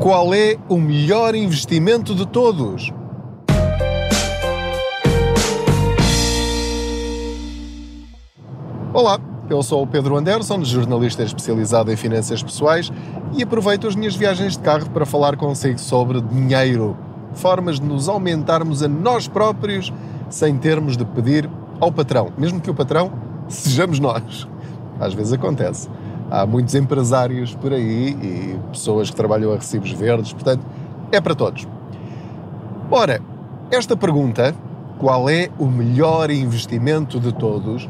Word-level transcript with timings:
Qual 0.00 0.32
é 0.32 0.56
o 0.66 0.78
melhor 0.78 1.34
investimento 1.34 2.14
de 2.14 2.26
todos? 2.26 2.90
Olá, 8.94 9.20
eu 9.50 9.62
sou 9.62 9.82
o 9.82 9.86
Pedro 9.86 10.16
Anderson, 10.16 10.64
jornalista 10.64 11.22
especializado 11.22 11.92
em 11.92 11.96
finanças 11.96 12.42
pessoais 12.42 12.90
e 13.36 13.42
aproveito 13.42 13.86
as 13.86 13.94
minhas 13.94 14.16
viagens 14.16 14.54
de 14.54 14.60
carro 14.60 14.88
para 14.88 15.04
falar 15.04 15.36
consigo 15.36 15.78
sobre 15.78 16.22
dinheiro, 16.22 16.96
formas 17.34 17.78
de 17.78 17.84
nos 17.84 18.08
aumentarmos 18.08 18.82
a 18.82 18.88
nós 18.88 19.28
próprios 19.28 19.92
sem 20.30 20.56
termos 20.56 20.96
de 20.96 21.04
pedir 21.04 21.48
ao 21.78 21.92
patrão, 21.92 22.32
mesmo 22.38 22.58
que 22.58 22.70
o 22.70 22.74
patrão 22.74 23.12
sejamos 23.48 24.00
nós. 24.00 24.48
Às 24.98 25.12
vezes 25.12 25.34
acontece. 25.34 25.90
Há 26.30 26.46
muitos 26.46 26.74
empresários 26.74 27.54
por 27.54 27.72
aí 27.72 28.10
e 28.10 28.58
pessoas 28.70 29.10
que 29.10 29.16
trabalham 29.16 29.52
a 29.52 29.56
recibos 29.56 29.90
verdes, 29.90 30.32
portanto, 30.32 30.64
é 31.10 31.20
para 31.20 31.34
todos. 31.34 31.66
Ora, 32.90 33.20
esta 33.70 33.96
pergunta, 33.96 34.54
qual 34.98 35.28
é 35.28 35.48
o 35.58 35.66
melhor 35.66 36.30
investimento 36.30 37.18
de 37.18 37.32
todos, 37.32 37.88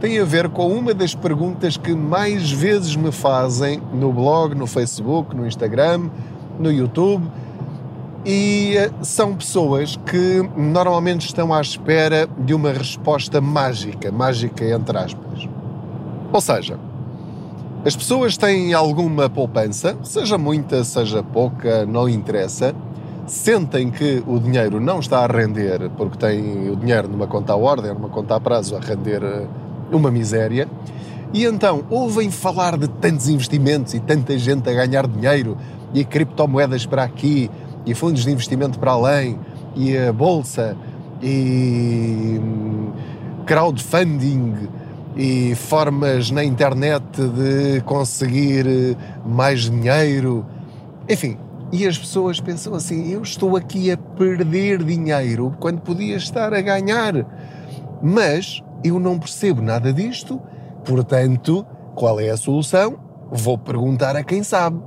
tem 0.00 0.18
a 0.18 0.24
ver 0.24 0.48
com 0.48 0.68
uma 0.68 0.94
das 0.94 1.14
perguntas 1.14 1.76
que 1.76 1.94
mais 1.94 2.50
vezes 2.50 2.94
me 2.94 3.10
fazem 3.10 3.82
no 3.92 4.12
blog, 4.12 4.54
no 4.54 4.66
Facebook, 4.66 5.34
no 5.34 5.46
Instagram, 5.46 6.08
no 6.58 6.70
YouTube. 6.70 7.26
E 8.24 8.76
eh, 8.76 8.90
são 9.02 9.34
pessoas 9.34 9.96
que 9.96 10.48
normalmente 10.56 11.26
estão 11.26 11.52
à 11.54 11.60
espera 11.60 12.28
de 12.38 12.52
uma 12.52 12.72
resposta 12.72 13.40
mágica, 13.40 14.12
mágica 14.12 14.64
entre 14.64 14.98
aspas. 14.98 15.48
Ou 16.32 16.40
seja, 16.40 16.78
as 17.84 17.94
pessoas 17.94 18.36
têm 18.36 18.74
alguma 18.74 19.30
poupança, 19.30 19.96
seja 20.02 20.36
muita, 20.36 20.82
seja 20.82 21.22
pouca, 21.22 21.86
não 21.86 22.08
interessa, 22.08 22.74
sentem 23.26 23.90
que 23.90 24.22
o 24.26 24.38
dinheiro 24.40 24.80
não 24.80 24.98
está 24.98 25.24
a 25.24 25.26
render 25.26 25.88
porque 25.96 26.18
têm 26.18 26.70
o 26.70 26.76
dinheiro 26.76 27.08
numa 27.08 27.26
conta 27.26 27.52
à 27.52 27.56
ordem, 27.56 27.94
numa 27.94 28.08
conta 28.08 28.34
a 28.34 28.40
prazo, 28.40 28.74
a 28.76 28.80
render 28.80 29.22
eh, 29.22 29.46
uma 29.92 30.10
miséria, 30.10 30.68
e 31.32 31.44
então 31.44 31.84
ouvem 31.88 32.30
falar 32.30 32.76
de 32.76 32.88
tantos 32.88 33.28
investimentos 33.28 33.94
e 33.94 34.00
tanta 34.00 34.36
gente 34.36 34.68
a 34.68 34.72
ganhar 34.72 35.06
dinheiro, 35.06 35.56
e 35.94 36.04
criptomoedas 36.04 36.84
para 36.84 37.04
aqui, 37.04 37.50
e 37.86 37.94
fundos 37.94 38.24
de 38.24 38.30
investimento 38.30 38.78
para 38.78 38.92
além, 38.92 39.38
e 39.76 39.96
a 39.96 40.12
bolsa, 40.12 40.76
e 41.22 42.40
hum, 42.42 42.90
crowdfunding, 43.46 44.68
e 45.18 45.52
formas 45.56 46.30
na 46.30 46.44
internet 46.44 47.04
de 47.20 47.80
conseguir 47.80 48.64
eh, 48.66 48.96
mais 49.26 49.68
dinheiro. 49.68 50.46
Enfim, 51.08 51.36
e 51.72 51.84
as 51.84 51.98
pessoas 51.98 52.40
pensam 52.40 52.72
assim: 52.72 53.10
eu 53.10 53.20
estou 53.20 53.56
aqui 53.56 53.90
a 53.90 53.96
perder 53.96 54.84
dinheiro 54.84 55.52
quando 55.58 55.80
podia 55.80 56.16
estar 56.16 56.54
a 56.54 56.60
ganhar. 56.60 57.26
Mas 58.00 58.62
eu 58.84 59.00
não 59.00 59.18
percebo 59.18 59.60
nada 59.60 59.92
disto, 59.92 60.40
portanto, 60.84 61.66
qual 61.96 62.20
é 62.20 62.30
a 62.30 62.36
solução? 62.36 62.96
Vou 63.28 63.58
perguntar 63.58 64.14
a 64.14 64.22
quem 64.22 64.44
sabe. 64.44 64.80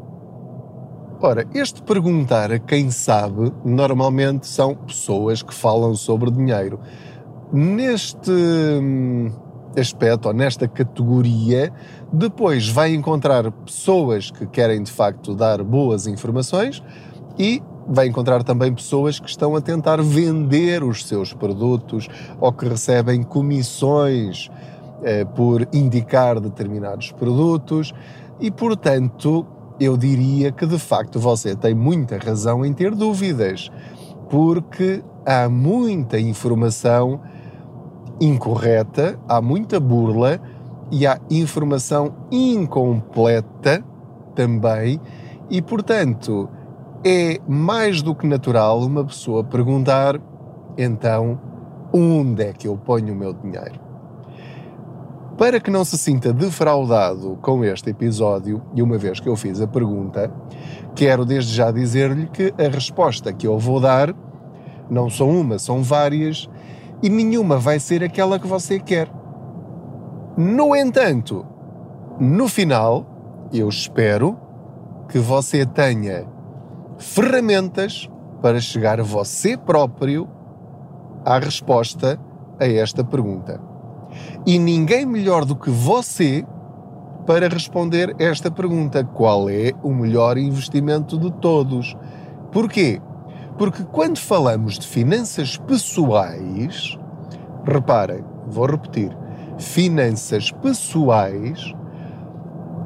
Ora, 1.21 1.45
este 1.53 1.83
perguntar 1.83 2.51
a 2.53 2.57
quem 2.57 2.89
sabe 2.89 3.51
normalmente 3.66 4.47
são 4.47 4.73
pessoas 4.73 5.43
que 5.43 5.53
falam 5.53 5.93
sobre 5.93 6.31
dinheiro. 6.31 6.79
Neste 7.53 8.31
hum, 8.31 9.29
aspecto 9.77 10.27
ou 10.27 10.33
nesta 10.33 10.67
categoria, 10.67 11.72
depois 12.11 12.67
vai 12.67 12.94
encontrar 12.94 13.52
pessoas 13.52 14.31
que 14.31 14.45
querem 14.45 14.83
de 14.83 14.91
facto 14.91 15.33
dar 15.33 15.63
boas 15.63 16.08
informações 16.08 16.83
e 17.38 17.61
vai 17.88 18.08
encontrar 18.08 18.44
também 18.44 18.73
pessoas 18.73 19.19
que 19.19 19.30
estão 19.30 19.55
a 19.55 19.61
tentar 19.61 20.02
vender 20.02 20.83
os 20.83 21.05
seus 21.05 21.33
produtos 21.33 22.08
ou 22.39 22.52
que 22.52 22.67
recebem 22.67 23.23
comissões 23.23 24.50
eh, 25.03 25.25
por 25.25 25.68
indicar 25.74 26.40
determinados 26.40 27.12
produtos 27.12 27.94
e, 28.40 28.51
portanto, 28.51 29.45
eu 29.79 29.97
diria 29.97 30.51
que 30.51 30.66
de 30.66 30.78
facto 30.78 31.19
você 31.19 31.56
tem 31.56 31.74
muita 31.74 32.18
razão 32.18 32.63
em 32.63 32.72
ter 32.72 32.94
dúvidas, 32.94 33.72
porque 34.29 35.03
há 35.25 35.50
muita 35.50 36.19
informação 36.19 37.19
incorreta, 38.21 39.19
há 39.27 39.41
muita 39.41 39.79
burla 39.79 40.39
e 40.91 41.07
há 41.07 41.19
informação 41.29 42.13
incompleta 42.31 43.83
também, 44.35 45.01
e 45.49 45.61
portanto 45.61 46.47
é 47.03 47.39
mais 47.47 48.01
do 48.01 48.13
que 48.13 48.27
natural 48.27 48.79
uma 48.79 49.03
pessoa 49.03 49.43
perguntar: 49.43 50.21
então, 50.77 51.39
onde 51.91 52.43
é 52.43 52.53
que 52.53 52.67
eu 52.67 52.77
ponho 52.77 53.13
o 53.13 53.17
meu 53.17 53.33
dinheiro? 53.33 53.79
Para 55.38 55.59
que 55.59 55.71
não 55.71 55.83
se 55.83 55.97
sinta 55.97 56.31
defraudado 56.31 57.39
com 57.41 57.65
este 57.65 57.89
episódio, 57.89 58.61
e 58.75 58.83
uma 58.83 58.97
vez 58.97 59.19
que 59.19 59.27
eu 59.27 59.35
fiz 59.35 59.59
a 59.59 59.65
pergunta, 59.65 60.31
quero 60.93 61.25
desde 61.25 61.55
já 61.55 61.71
dizer-lhe 61.71 62.27
que 62.27 62.53
a 62.59 62.69
resposta 62.69 63.33
que 63.33 63.47
eu 63.47 63.57
vou 63.57 63.79
dar 63.79 64.13
não 64.88 65.09
são 65.09 65.29
uma, 65.29 65.57
são 65.57 65.81
várias, 65.81 66.47
e 67.01 67.09
nenhuma 67.09 67.57
vai 67.57 67.79
ser 67.79 68.03
aquela 68.03 68.39
que 68.39 68.47
você 68.47 68.79
quer. 68.79 69.09
No 70.38 70.75
entanto, 70.75 71.45
no 72.19 72.47
final, 72.47 73.06
eu 73.51 73.67
espero 73.67 74.38
que 75.09 75.19
você 75.19 75.66
tenha 75.66 76.25
ferramentas 76.97 78.09
para 78.41 78.59
chegar 78.59 79.01
você 79.01 79.57
próprio 79.57 80.28
à 81.25 81.38
resposta 81.38 82.19
a 82.59 82.67
esta 82.67 83.03
pergunta. 83.03 83.59
E 84.45 84.57
ninguém 84.57 85.06
melhor 85.06 85.45
do 85.45 85.56
que 85.56 85.69
você 85.69 86.45
para 87.25 87.47
responder 87.47 88.16
esta 88.19 88.50
pergunta: 88.51 89.03
qual 89.03 89.50
é 89.50 89.72
o 89.83 89.94
melhor 89.94 90.38
investimento 90.38 91.18
de 91.18 91.31
todos? 91.31 91.95
Porquê? 92.51 93.01
Porque 93.61 93.83
quando 93.83 94.17
falamos 94.17 94.79
de 94.79 94.88
finanças 94.88 95.55
pessoais, 95.55 96.97
reparem, 97.63 98.23
vou 98.47 98.66
repetir, 98.66 99.16
finanças 99.59 100.49
pessoais 100.49 101.71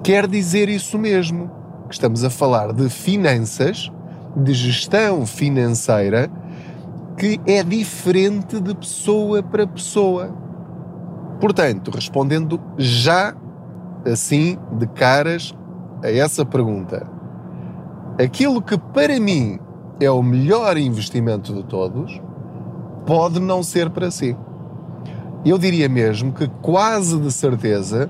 quer 0.04 0.28
dizer 0.28 0.68
isso 0.68 1.00
mesmo, 1.00 1.50
que 1.88 1.94
estamos 1.94 2.26
a 2.26 2.30
falar 2.30 2.74
de 2.74 2.90
finanças 2.90 3.90
de 4.36 4.54
gestão 4.54 5.26
financeira 5.26 6.30
que 7.18 7.40
é 7.48 7.64
diferente 7.64 8.60
de 8.60 8.76
pessoa 8.76 9.42
para 9.42 9.66
pessoa. 9.66 10.36
Portanto, 11.40 11.90
respondendo 11.90 12.60
já 12.78 13.34
assim 14.06 14.60
de 14.74 14.88
caras 14.88 15.56
a 16.04 16.12
essa 16.12 16.46
pergunta, 16.46 17.10
aquilo 18.20 18.62
que 18.62 18.78
para 18.78 19.18
mim 19.22 19.58
é 20.00 20.10
o 20.10 20.22
melhor 20.22 20.78
investimento 20.78 21.54
de 21.54 21.64
todos 21.64 22.22
pode 23.06 23.40
não 23.40 23.64
ser 23.64 23.90
para 23.90 24.12
si. 24.12 24.36
Eu 25.46 25.58
diria 25.58 25.88
mesmo 25.88 26.34
que 26.34 26.48
quase 26.62 27.20
de 27.20 27.32
certeza 27.32 28.10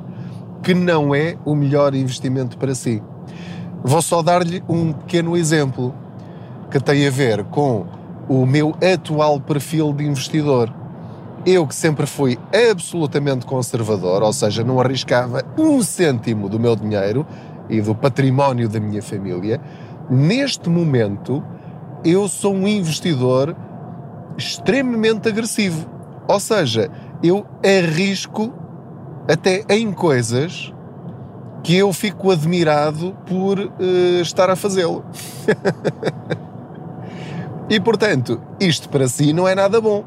que 0.64 0.74
não 0.74 1.14
é 1.14 1.38
o 1.46 1.54
melhor 1.54 1.94
investimento 1.94 2.58
para 2.58 2.74
si. 2.74 3.04
Vou 3.84 4.02
só 4.02 4.24
dar-lhe 4.24 4.64
um 4.68 4.94
pequeno 4.94 5.38
exemplo 5.38 5.94
que 6.72 6.80
tem 6.80 7.06
a 7.06 7.12
ver 7.12 7.44
com 7.46 7.86
o 8.28 8.46
meu 8.46 8.74
atual 8.82 9.40
perfil 9.40 9.94
de 9.94 10.06
investidor. 10.06 10.74
Eu 11.46 11.68
que 11.68 11.76
sempre 11.76 12.08
fui 12.08 12.40
absolutamente 12.72 13.46
conservador, 13.46 14.24
ou 14.24 14.34
seja, 14.34 14.64
não 14.64 14.80
arriscava 14.80 15.44
um 15.56 15.84
cêntimo 15.84 16.50
do 16.50 16.60
meu 16.60 16.76
dinheiro 16.76 17.28
e 17.70 17.80
do 17.82 17.94
património 17.94 18.68
da 18.68 18.80
minha 18.80 19.04
família, 19.04 19.62
neste 20.10 20.70
momento 20.70 21.44
eu 22.06 22.28
sou 22.28 22.54
um 22.54 22.68
investidor 22.68 23.56
extremamente 24.38 25.28
agressivo. 25.28 25.90
Ou 26.28 26.40
seja, 26.40 26.90
eu 27.24 27.46
arrisco 27.64 28.54
até 29.28 29.66
em 29.70 29.92
coisas 29.92 30.72
que 31.64 31.76
eu 31.76 31.92
fico 31.92 32.32
admirado 32.32 33.18
por 33.26 33.60
uh, 33.60 34.22
estar 34.22 34.50
a 34.50 34.56
fazê-lo. 34.56 35.04
E 37.68 37.80
portanto, 37.80 38.40
isto 38.60 38.88
para 38.90 39.08
si 39.08 39.34
não 39.34 39.48
é 39.48 39.56
nada 39.56 39.82
bom, 39.82 40.04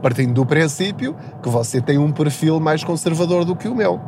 partindo 0.00 0.32
do 0.32 0.46
princípio 0.46 1.16
que 1.42 1.48
você 1.48 1.80
tem 1.80 1.98
um 1.98 2.12
perfil 2.12 2.60
mais 2.60 2.84
conservador 2.84 3.44
do 3.44 3.56
que 3.56 3.66
o 3.66 3.74
meu. 3.74 4.00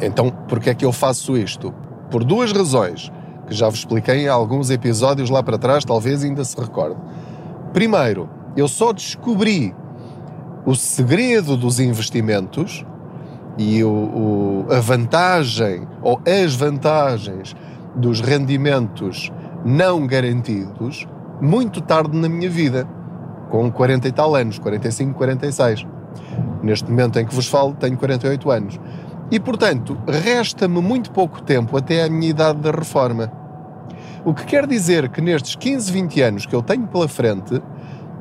Então, 0.00 0.30
por 0.48 0.58
que 0.58 0.70
é 0.70 0.74
que 0.74 0.84
eu 0.84 0.92
faço 0.92 1.36
isto? 1.36 1.72
Por 2.10 2.24
duas 2.24 2.50
razões, 2.50 3.12
que 3.48 3.54
já 3.54 3.68
vos 3.68 3.80
expliquei 3.80 4.24
em 4.24 4.28
alguns 4.28 4.70
episódios 4.70 5.30
lá 5.30 5.42
para 5.42 5.58
trás, 5.58 5.84
talvez 5.84 6.22
ainda 6.22 6.44
se 6.44 6.58
recorde. 6.58 7.00
Primeiro, 7.72 8.28
eu 8.56 8.68
só 8.68 8.92
descobri 8.92 9.74
o 10.66 10.74
segredo 10.74 11.56
dos 11.56 11.80
investimentos 11.80 12.84
e 13.56 13.82
o, 13.82 13.88
o, 13.88 14.66
a 14.70 14.80
vantagem 14.80 15.86
ou 16.02 16.20
as 16.26 16.54
vantagens 16.54 17.56
dos 17.96 18.20
rendimentos 18.20 19.32
não 19.64 20.06
garantidos 20.06 21.06
muito 21.40 21.80
tarde 21.80 22.16
na 22.16 22.28
minha 22.28 22.50
vida, 22.50 22.86
com 23.50 23.70
40 23.70 24.08
e 24.08 24.12
tal 24.12 24.34
anos, 24.34 24.58
45, 24.58 25.14
46. 25.14 25.86
Neste 26.62 26.90
momento 26.90 27.18
em 27.18 27.26
que 27.26 27.34
vos 27.34 27.46
falo, 27.46 27.74
tenho 27.74 27.96
48 27.96 28.50
anos. 28.50 28.80
E, 29.30 29.38
portanto, 29.38 29.98
resta-me 30.06 30.80
muito 30.80 31.10
pouco 31.10 31.42
tempo 31.42 31.76
até 31.76 32.04
à 32.04 32.08
minha 32.08 32.30
idade 32.30 32.60
da 32.60 32.70
reforma. 32.70 33.30
O 34.24 34.32
que 34.32 34.44
quer 34.44 34.66
dizer 34.66 35.10
que 35.10 35.20
nestes 35.20 35.54
15, 35.54 35.92
20 35.92 36.20
anos 36.22 36.46
que 36.46 36.54
eu 36.54 36.62
tenho 36.62 36.86
pela 36.86 37.06
frente, 37.06 37.62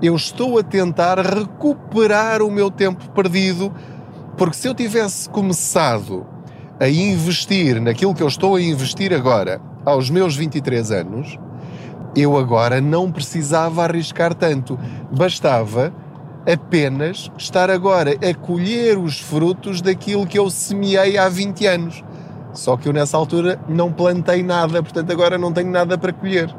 eu 0.02 0.16
estou 0.16 0.60
a 0.60 0.64
tentar 0.64 1.18
recuperar 1.20 2.42
o 2.42 2.52
meu 2.52 2.70
tempo 2.70 3.10
perdido, 3.12 3.74
porque 4.36 4.56
se 4.56 4.68
eu 4.68 4.76
tivesse 4.76 5.30
começado 5.30 6.26
a 6.80 6.88
investir 6.88 7.82
naquilo 7.82 8.14
que 8.14 8.22
eu 8.22 8.28
estou 8.28 8.56
a 8.56 8.62
investir 8.62 9.14
agora, 9.14 9.62
aos 9.86 10.10
meus 10.10 10.36
23 10.36 10.92
anos, 10.92 11.40
eu 12.16 12.38
agora 12.38 12.82
não 12.82 13.12
precisava 13.12 13.84
arriscar 13.84 14.34
tanto. 14.34 14.78
Bastava 15.12 15.94
apenas 16.52 17.30
estar 17.38 17.70
agora 17.70 18.12
a 18.12 18.34
colher 18.34 18.98
os 18.98 19.20
frutos 19.20 19.82
daquilo 19.82 20.26
que 20.26 20.40
eu 20.40 20.50
semeei 20.50 21.18
há 21.18 21.28
20 21.28 21.66
anos. 21.66 22.04
Só 22.54 22.78
que 22.78 22.88
eu 22.88 22.94
nessa 22.94 23.18
altura 23.18 23.60
não 23.68 23.92
plantei 23.92 24.42
nada, 24.42 24.82
portanto 24.82 25.12
agora 25.12 25.38
não 25.38 25.52
tenho 25.52 25.70
nada 25.70 25.98
para 25.98 26.14
colher. 26.14 26.54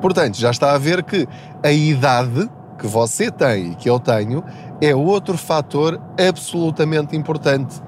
Portanto, 0.00 0.36
já 0.38 0.50
está 0.50 0.72
a 0.72 0.78
ver 0.78 1.02
que 1.02 1.26
a 1.62 1.72
idade 1.72 2.48
que 2.78 2.86
você 2.86 3.30
tem 3.30 3.72
e 3.72 3.74
que 3.74 3.90
eu 3.90 3.98
tenho 3.98 4.44
é 4.80 4.94
outro 4.94 5.36
fator 5.36 6.00
absolutamente 6.16 7.16
importante 7.16 7.82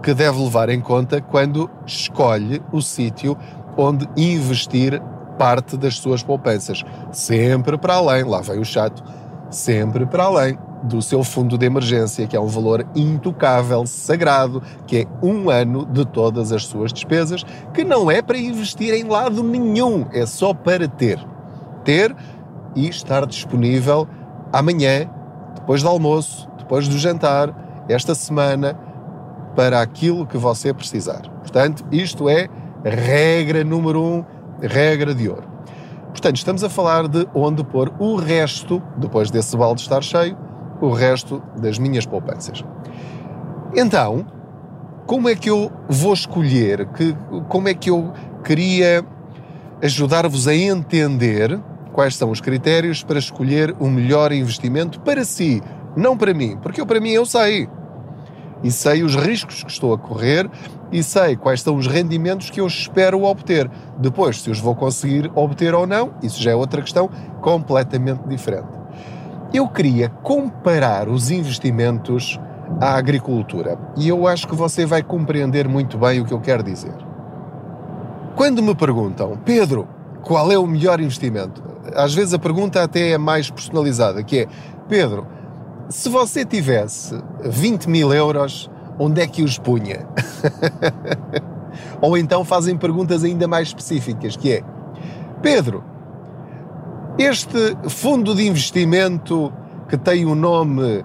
que 0.00 0.14
deve 0.14 0.38
levar 0.40 0.68
em 0.68 0.80
conta 0.80 1.20
quando 1.20 1.68
escolhe 1.84 2.62
o 2.70 2.80
sítio 2.80 3.36
onde 3.76 4.08
investir 4.16 5.02
parte 5.36 5.76
das 5.76 5.96
suas 5.96 6.22
poupanças. 6.22 6.84
Sempre 7.10 7.76
para 7.76 7.94
além, 7.94 8.22
lá 8.24 8.40
vem 8.40 8.60
o 8.60 8.64
chato, 8.64 9.02
sempre 9.50 10.06
para 10.06 10.24
além 10.24 10.58
do 10.82 11.02
seu 11.02 11.24
fundo 11.24 11.58
de 11.58 11.66
emergência, 11.66 12.26
que 12.26 12.36
é 12.36 12.40
um 12.40 12.46
valor 12.46 12.86
intocável, 12.94 13.84
sagrado, 13.86 14.62
que 14.86 14.98
é 14.98 15.06
um 15.22 15.50
ano 15.50 15.84
de 15.86 16.04
todas 16.04 16.52
as 16.52 16.64
suas 16.66 16.92
despesas, 16.92 17.44
que 17.74 17.82
não 17.82 18.10
é 18.10 18.22
para 18.22 18.38
investir 18.38 18.94
em 18.94 19.04
lado 19.04 19.42
nenhum, 19.42 20.06
é 20.12 20.24
só 20.24 20.54
para 20.54 20.86
ter 20.86 21.18
ter 21.88 22.14
e 22.76 22.86
estar 22.86 23.24
disponível 23.24 24.06
amanhã, 24.52 25.08
depois 25.54 25.82
do 25.82 25.88
almoço, 25.88 26.46
depois 26.58 26.86
do 26.86 26.98
jantar, 26.98 27.84
esta 27.88 28.14
semana, 28.14 28.78
para 29.56 29.80
aquilo 29.80 30.26
que 30.26 30.36
você 30.36 30.74
precisar. 30.74 31.22
Portanto, 31.40 31.82
isto 31.90 32.28
é 32.28 32.46
regra 32.84 33.64
número 33.64 34.02
um, 34.02 34.24
regra 34.60 35.14
de 35.14 35.30
ouro. 35.30 35.48
Portanto, 36.18 36.38
estamos 36.38 36.64
a 36.64 36.68
falar 36.68 37.06
de 37.06 37.28
onde 37.32 37.62
pôr 37.62 37.92
o 37.96 38.16
resto, 38.16 38.82
depois 38.96 39.30
desse 39.30 39.56
balde 39.56 39.82
estar 39.82 40.02
cheio, 40.02 40.36
o 40.80 40.90
resto 40.90 41.40
das 41.56 41.78
minhas 41.78 42.04
poupanças. 42.04 42.64
Então, 43.72 44.26
como 45.06 45.28
é 45.28 45.36
que 45.36 45.48
eu 45.48 45.70
vou 45.88 46.12
escolher? 46.12 46.86
Que, 46.86 47.16
como 47.48 47.68
é 47.68 47.74
que 47.74 47.88
eu 47.88 48.12
queria 48.42 49.04
ajudar-vos 49.80 50.48
a 50.48 50.54
entender 50.56 51.56
quais 51.92 52.16
são 52.16 52.32
os 52.32 52.40
critérios 52.40 53.04
para 53.04 53.20
escolher 53.20 53.76
o 53.78 53.88
melhor 53.88 54.32
investimento 54.32 54.98
para 54.98 55.24
si, 55.24 55.62
não 55.96 56.16
para 56.16 56.34
mim, 56.34 56.58
porque 56.60 56.80
eu 56.80 56.86
para 56.86 56.98
mim 56.98 57.10
eu 57.10 57.24
sei. 57.24 57.68
E 58.62 58.70
sei 58.70 59.02
os 59.02 59.14
riscos 59.14 59.62
que 59.62 59.70
estou 59.70 59.92
a 59.92 59.98
correr 59.98 60.50
e 60.90 61.02
sei 61.02 61.36
quais 61.36 61.60
são 61.60 61.76
os 61.76 61.86
rendimentos 61.86 62.50
que 62.50 62.60
eu 62.60 62.66
espero 62.66 63.24
obter. 63.24 63.70
Depois, 63.98 64.40
se 64.40 64.50
os 64.50 64.58
vou 64.58 64.74
conseguir 64.74 65.30
obter 65.34 65.74
ou 65.74 65.86
não, 65.86 66.12
isso 66.22 66.42
já 66.42 66.50
é 66.50 66.54
outra 66.54 66.82
questão 66.82 67.08
completamente 67.40 68.26
diferente. 68.26 68.68
Eu 69.52 69.68
queria 69.68 70.08
comparar 70.08 71.08
os 71.08 71.30
investimentos 71.30 72.38
à 72.80 72.96
agricultura 72.96 73.78
e 73.96 74.08
eu 74.08 74.26
acho 74.26 74.46
que 74.46 74.54
você 74.54 74.84
vai 74.84 75.02
compreender 75.02 75.68
muito 75.68 75.96
bem 75.96 76.20
o 76.20 76.24
que 76.24 76.32
eu 76.32 76.40
quero 76.40 76.62
dizer. 76.62 76.94
Quando 78.34 78.62
me 78.62 78.74
perguntam, 78.74 79.38
Pedro, 79.44 79.88
qual 80.22 80.52
é 80.52 80.58
o 80.58 80.66
melhor 80.66 81.00
investimento? 81.00 81.68
às 81.94 82.14
vezes 82.14 82.34
a 82.34 82.38
pergunta 82.38 82.82
até 82.82 83.10
é 83.10 83.18
mais 83.18 83.50
personalizada, 83.50 84.22
que 84.22 84.40
é, 84.40 84.46
Pedro, 84.88 85.26
se 85.88 86.08
você 86.08 86.44
tivesse 86.44 87.16
20 87.44 87.88
mil 87.88 88.12
euros, 88.12 88.68
onde 88.98 89.20
é 89.20 89.26
que 89.26 89.42
os 89.42 89.58
punha? 89.58 90.06
Ou 92.00 92.16
então 92.16 92.44
fazem 92.44 92.76
perguntas 92.76 93.24
ainda 93.24 93.48
mais 93.48 93.68
específicas, 93.68 94.36
que 94.36 94.52
é, 94.52 94.62
Pedro, 95.40 95.82
este 97.18 97.76
fundo 97.88 98.34
de 98.34 98.46
investimento 98.46 99.50
que 99.88 99.96
tem 99.96 100.26
o 100.26 100.34
nome 100.34 100.98
uh, 100.98 101.04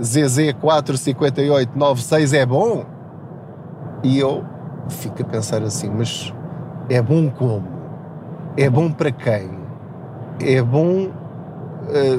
ZZ45896 0.00 2.34
é 2.34 2.46
bom? 2.46 2.84
E 4.02 4.18
eu 4.18 4.44
fico 4.88 5.22
a 5.22 5.24
pensar 5.24 5.62
assim, 5.62 5.90
mas 5.90 6.32
é 6.88 7.02
bom 7.02 7.28
como? 7.30 7.66
É 8.56 8.70
bom 8.70 8.90
para 8.90 9.10
quem? 9.10 9.50
É 10.40 10.62
bom 10.62 11.08
uh, 11.08 11.12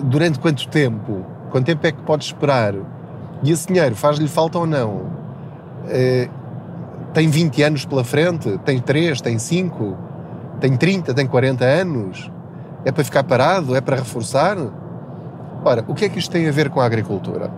durante 0.04 0.40
quanto 0.40 0.68
tempo? 0.68 1.26
Quanto 1.50 1.66
tempo 1.66 1.86
é 1.86 1.92
que 1.92 2.02
pode 2.02 2.26
esperar? 2.26 2.74
E 3.44 3.52
esse 3.52 3.68
dinheiro 3.68 3.96
faz-lhe 3.96 4.28
falta 4.28 4.60
ou 4.60 4.66
não? 4.66 5.08
Uh, 5.86 6.30
tem 7.14 7.28
20 7.28 7.64
anos 7.64 7.86
pela 7.86 8.04
frente? 8.04 8.58
Tem 8.60 8.80
3? 8.80 9.22
Tem 9.22 9.40
5? 9.40 9.98
Tem 10.60 10.76
30? 10.76 11.14
Tem 11.14 11.28
40 11.28 11.66
anos? 11.66 12.32
É 12.84 12.92
para 12.92 13.04
ficar 13.04 13.24
parado? 13.24 13.76
É 13.76 13.82
para 13.82 13.98
reforçar? 13.98 14.58
Ora, 15.64 15.84
o 15.88 15.94
que 15.94 16.06
é 16.06 16.10
que 16.10 16.20
isto 16.20 16.32
tem 16.32 16.48
a 16.48 16.52
ver 16.52 16.70
com 16.70 16.80
a 16.80 16.86
agricultura? 16.86 17.52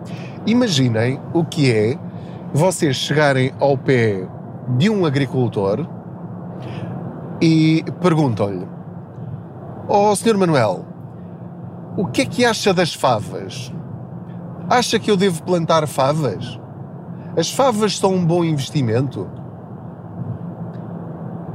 Imaginem 0.45 1.19
o 1.33 1.43
que 1.43 1.71
é 1.71 1.97
vocês 2.53 2.95
chegarem 2.95 3.51
ao 3.59 3.77
pé 3.77 4.27
de 4.77 4.89
um 4.89 5.05
agricultor 5.05 5.85
e 7.41 7.83
perguntam-lhe: 8.01 8.67
Ó 9.87 10.11
oh, 10.11 10.15
Sr. 10.15 10.37
Manuel, 10.37 10.85
o 11.99 12.05
que 12.05 12.21
é 12.21 12.25
que 12.25 12.45
acha 12.45 12.73
das 12.73 12.93
favas? 12.93 13.73
Acha 14.69 14.97
que 14.97 15.11
eu 15.11 15.17
devo 15.17 15.43
plantar 15.43 15.85
favas? 15.85 16.57
As 17.35 17.51
favas 17.51 17.97
são 17.97 18.13
um 18.13 18.25
bom 18.25 18.41
investimento? 18.41 19.29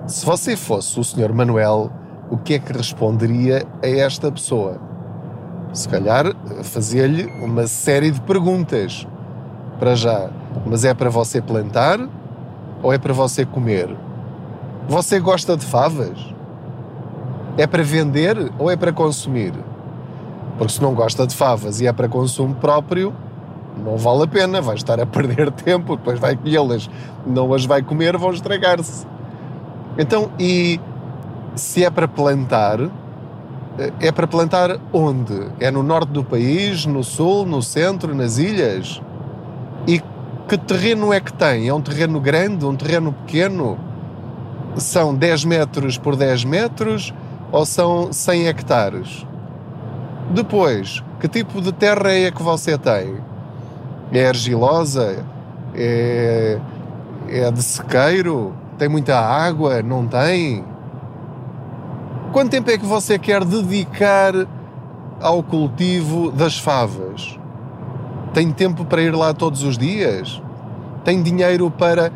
Se 0.06 0.26
você 0.26 0.54
fosse 0.54 1.00
o 1.00 1.02
Sr. 1.02 1.32
Manuel, 1.32 1.90
o 2.30 2.36
que 2.36 2.52
é 2.52 2.58
que 2.58 2.74
responderia 2.74 3.66
a 3.82 3.88
esta 3.88 4.30
pessoa? 4.30 4.78
Se 5.72 5.88
calhar 5.88 6.26
fazia-lhe 6.62 7.24
uma 7.42 7.66
série 7.66 8.10
de 8.10 8.20
perguntas. 8.20 9.08
Para 9.78 9.94
já, 9.94 10.28
mas 10.66 10.84
é 10.84 10.92
para 10.92 11.08
você 11.08 11.40
plantar 11.40 11.98
ou 12.82 12.92
é 12.92 12.98
para 12.98 13.14
você 13.14 13.46
comer? 13.46 13.96
Você 14.88 15.18
gosta 15.18 15.56
de 15.56 15.64
favas? 15.64 16.34
É 17.56 17.66
para 17.66 17.82
vender 17.82 18.52
ou 18.58 18.70
é 18.70 18.76
para 18.76 18.92
consumir? 18.92 19.54
Porque 20.56 20.72
se 20.72 20.82
não 20.82 20.94
gosta 20.94 21.26
de 21.26 21.34
favas 21.34 21.80
e 21.80 21.86
é 21.86 21.92
para 21.92 22.08
consumo 22.08 22.54
próprio, 22.54 23.12
não 23.84 23.96
vale 23.96 24.24
a 24.24 24.26
pena, 24.26 24.60
vai 24.60 24.76
estar 24.76 25.00
a 25.00 25.06
perder 25.06 25.50
tempo, 25.52 25.96
depois 25.96 26.18
vai 26.18 26.36
colhê-las, 26.36 26.88
não 27.26 27.52
as 27.52 27.64
vai 27.64 27.82
comer, 27.82 28.16
vão 28.16 28.32
estragar-se. 28.32 29.06
Então, 29.98 30.30
e 30.38 30.80
se 31.54 31.84
é 31.84 31.90
para 31.90 32.06
plantar, 32.06 32.78
é 34.00 34.12
para 34.12 34.26
plantar 34.26 34.78
onde? 34.92 35.48
É 35.60 35.70
no 35.70 35.82
norte 35.82 36.10
do 36.10 36.24
país, 36.24 36.86
no 36.86 37.02
sul, 37.02 37.44
no 37.44 37.62
centro, 37.62 38.14
nas 38.14 38.38
ilhas? 38.38 39.00
E 39.86 40.00
que 40.48 40.58
terreno 40.58 41.12
é 41.12 41.20
que 41.20 41.32
tem? 41.32 41.68
É 41.68 41.74
um 41.74 41.80
terreno 41.80 42.20
grande, 42.20 42.64
um 42.64 42.76
terreno 42.76 43.12
pequeno? 43.12 43.78
são 44.76 45.14
10 45.14 45.44
metros 45.44 45.98
por 45.98 46.16
10 46.16 46.44
metros 46.44 47.14
ou 47.52 47.64
são 47.64 48.12
100 48.12 48.48
hectares? 48.48 49.26
Depois, 50.30 51.02
que 51.20 51.28
tipo 51.28 51.60
de 51.60 51.72
terra 51.72 52.10
é 52.10 52.30
que 52.30 52.42
você 52.42 52.78
tem? 52.78 53.16
É 54.12 54.28
argilosa? 54.28 55.24
É, 55.74 56.58
é 57.28 57.50
de 57.50 57.62
sequeiro? 57.62 58.54
Tem 58.78 58.88
muita 58.88 59.18
água? 59.18 59.82
Não 59.82 60.06
tem? 60.06 60.64
Quanto 62.32 62.50
tempo 62.50 62.70
é 62.70 62.78
que 62.78 62.86
você 62.86 63.18
quer 63.18 63.44
dedicar 63.44 64.32
ao 65.20 65.42
cultivo 65.42 66.32
das 66.32 66.58
favas? 66.58 67.38
Tem 68.32 68.50
tempo 68.50 68.84
para 68.84 69.02
ir 69.02 69.14
lá 69.14 69.32
todos 69.32 69.62
os 69.62 69.78
dias? 69.78 70.42
Tem 71.04 71.22
dinheiro 71.22 71.70
para 71.70 72.10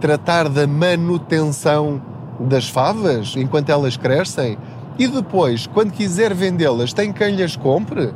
tratar 0.00 0.48
da 0.48 0.66
manutenção 0.66 2.00
das 2.38 2.68
favas 2.68 3.34
enquanto 3.36 3.70
elas 3.70 3.96
crescem 3.96 4.58
e 4.98 5.08
depois, 5.08 5.66
quando 5.66 5.92
quiser 5.92 6.32
vendê-las, 6.32 6.92
tem 6.92 7.12
quem 7.12 7.34
lhes 7.34 7.56
compre? 7.56 8.14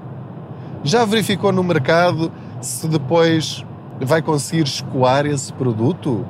Já 0.84 1.04
verificou 1.04 1.52
no 1.52 1.62
mercado 1.62 2.30
se 2.60 2.86
depois 2.86 3.64
vai 4.00 4.22
conseguir 4.22 4.62
escoar 4.62 5.26
esse 5.26 5.52
produto? 5.52 6.24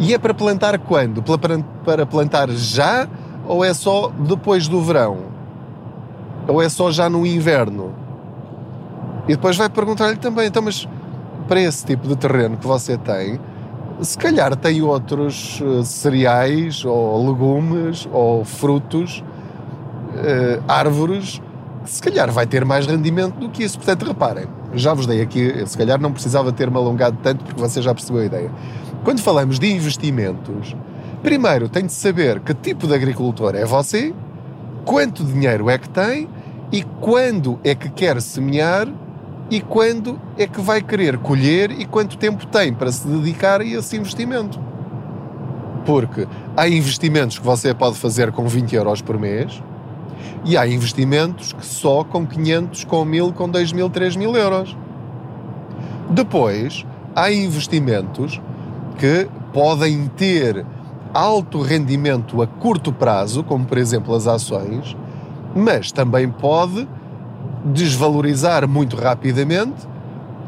E 0.00 0.14
é 0.14 0.18
para 0.18 0.32
plantar 0.32 0.78
quando? 0.78 1.22
Para 1.84 2.06
plantar 2.06 2.48
já 2.50 3.06
ou 3.46 3.64
é 3.64 3.74
só 3.74 4.08
depois 4.08 4.66
do 4.66 4.80
verão? 4.80 5.18
Ou 6.48 6.62
é 6.62 6.68
só 6.68 6.90
já 6.90 7.10
no 7.10 7.26
inverno? 7.26 7.94
E 9.28 9.32
depois 9.32 9.56
vai 9.56 9.68
perguntar-lhe 9.68 10.16
também, 10.16 10.46
então, 10.46 10.62
mas 10.62 10.88
para 11.46 11.60
esse 11.60 11.84
tipo 11.84 12.08
de 12.08 12.16
terreno 12.16 12.56
que 12.56 12.66
você 12.66 12.96
tem, 12.96 13.38
se 14.02 14.18
calhar 14.18 14.54
tem 14.56 14.82
outros 14.82 15.60
uh, 15.60 15.84
cereais 15.84 16.84
ou 16.84 17.26
legumes 17.26 18.08
ou 18.12 18.44
frutos, 18.44 19.22
uh, 20.14 20.62
árvores, 20.66 21.40
que 21.84 21.90
se 21.90 22.02
calhar 22.02 22.30
vai 22.30 22.46
ter 22.46 22.64
mais 22.64 22.86
rendimento 22.86 23.34
do 23.34 23.48
que 23.48 23.64
isso. 23.64 23.78
Portanto, 23.78 24.04
reparem, 24.04 24.46
já 24.74 24.94
vos 24.94 25.06
dei 25.06 25.20
aqui, 25.20 25.62
se 25.66 25.76
calhar 25.76 26.00
não 26.00 26.12
precisava 26.12 26.52
ter-me 26.52 26.76
alongado 26.76 27.18
tanto 27.22 27.44
porque 27.44 27.60
você 27.60 27.82
já 27.82 27.94
percebeu 27.94 28.22
a 28.22 28.26
ideia. 28.26 28.50
Quando 29.04 29.20
falamos 29.20 29.58
de 29.58 29.72
investimentos, 29.72 30.76
primeiro 31.22 31.68
tem 31.68 31.86
de 31.86 31.92
saber 31.92 32.40
que 32.40 32.54
tipo 32.54 32.86
de 32.86 32.94
agricultor 32.94 33.54
é 33.54 33.64
você, 33.64 34.14
quanto 34.84 35.24
dinheiro 35.24 35.68
é 35.68 35.78
que 35.78 35.88
tem 35.88 36.28
e 36.70 36.82
quando 37.00 37.58
é 37.64 37.74
que 37.74 37.90
quer 37.90 38.20
semear 38.22 38.88
e 39.52 39.60
quando 39.60 40.18
é 40.38 40.46
que 40.46 40.62
vai 40.62 40.80
querer 40.80 41.18
colher 41.18 41.70
e 41.72 41.84
quanto 41.84 42.16
tempo 42.16 42.46
tem 42.46 42.72
para 42.72 42.90
se 42.90 43.06
dedicar 43.06 43.60
a 43.60 43.64
esse 43.66 43.94
investimento. 43.98 44.58
Porque 45.84 46.26
há 46.56 46.66
investimentos 46.66 47.38
que 47.38 47.44
você 47.44 47.74
pode 47.74 47.98
fazer 47.98 48.32
com 48.32 48.48
20 48.48 48.74
euros 48.74 49.02
por 49.02 49.18
mês 49.18 49.62
e 50.42 50.56
há 50.56 50.66
investimentos 50.66 51.52
que 51.52 51.66
só 51.66 52.02
com 52.02 52.26
500, 52.26 52.84
com 52.84 53.04
1000, 53.04 53.34
com 53.34 53.46
2000, 53.46 53.90
3000 53.90 54.36
euros. 54.36 54.76
Depois, 56.08 56.86
há 57.14 57.30
investimentos 57.30 58.40
que 58.96 59.28
podem 59.52 60.06
ter 60.16 60.64
alto 61.12 61.60
rendimento 61.60 62.40
a 62.40 62.46
curto 62.46 62.90
prazo, 62.90 63.44
como 63.44 63.66
por 63.66 63.76
exemplo 63.76 64.14
as 64.14 64.26
ações, 64.26 64.96
mas 65.54 65.92
também 65.92 66.30
pode 66.30 66.88
desvalorizar 67.64 68.68
muito 68.68 68.96
rapidamente 68.96 69.86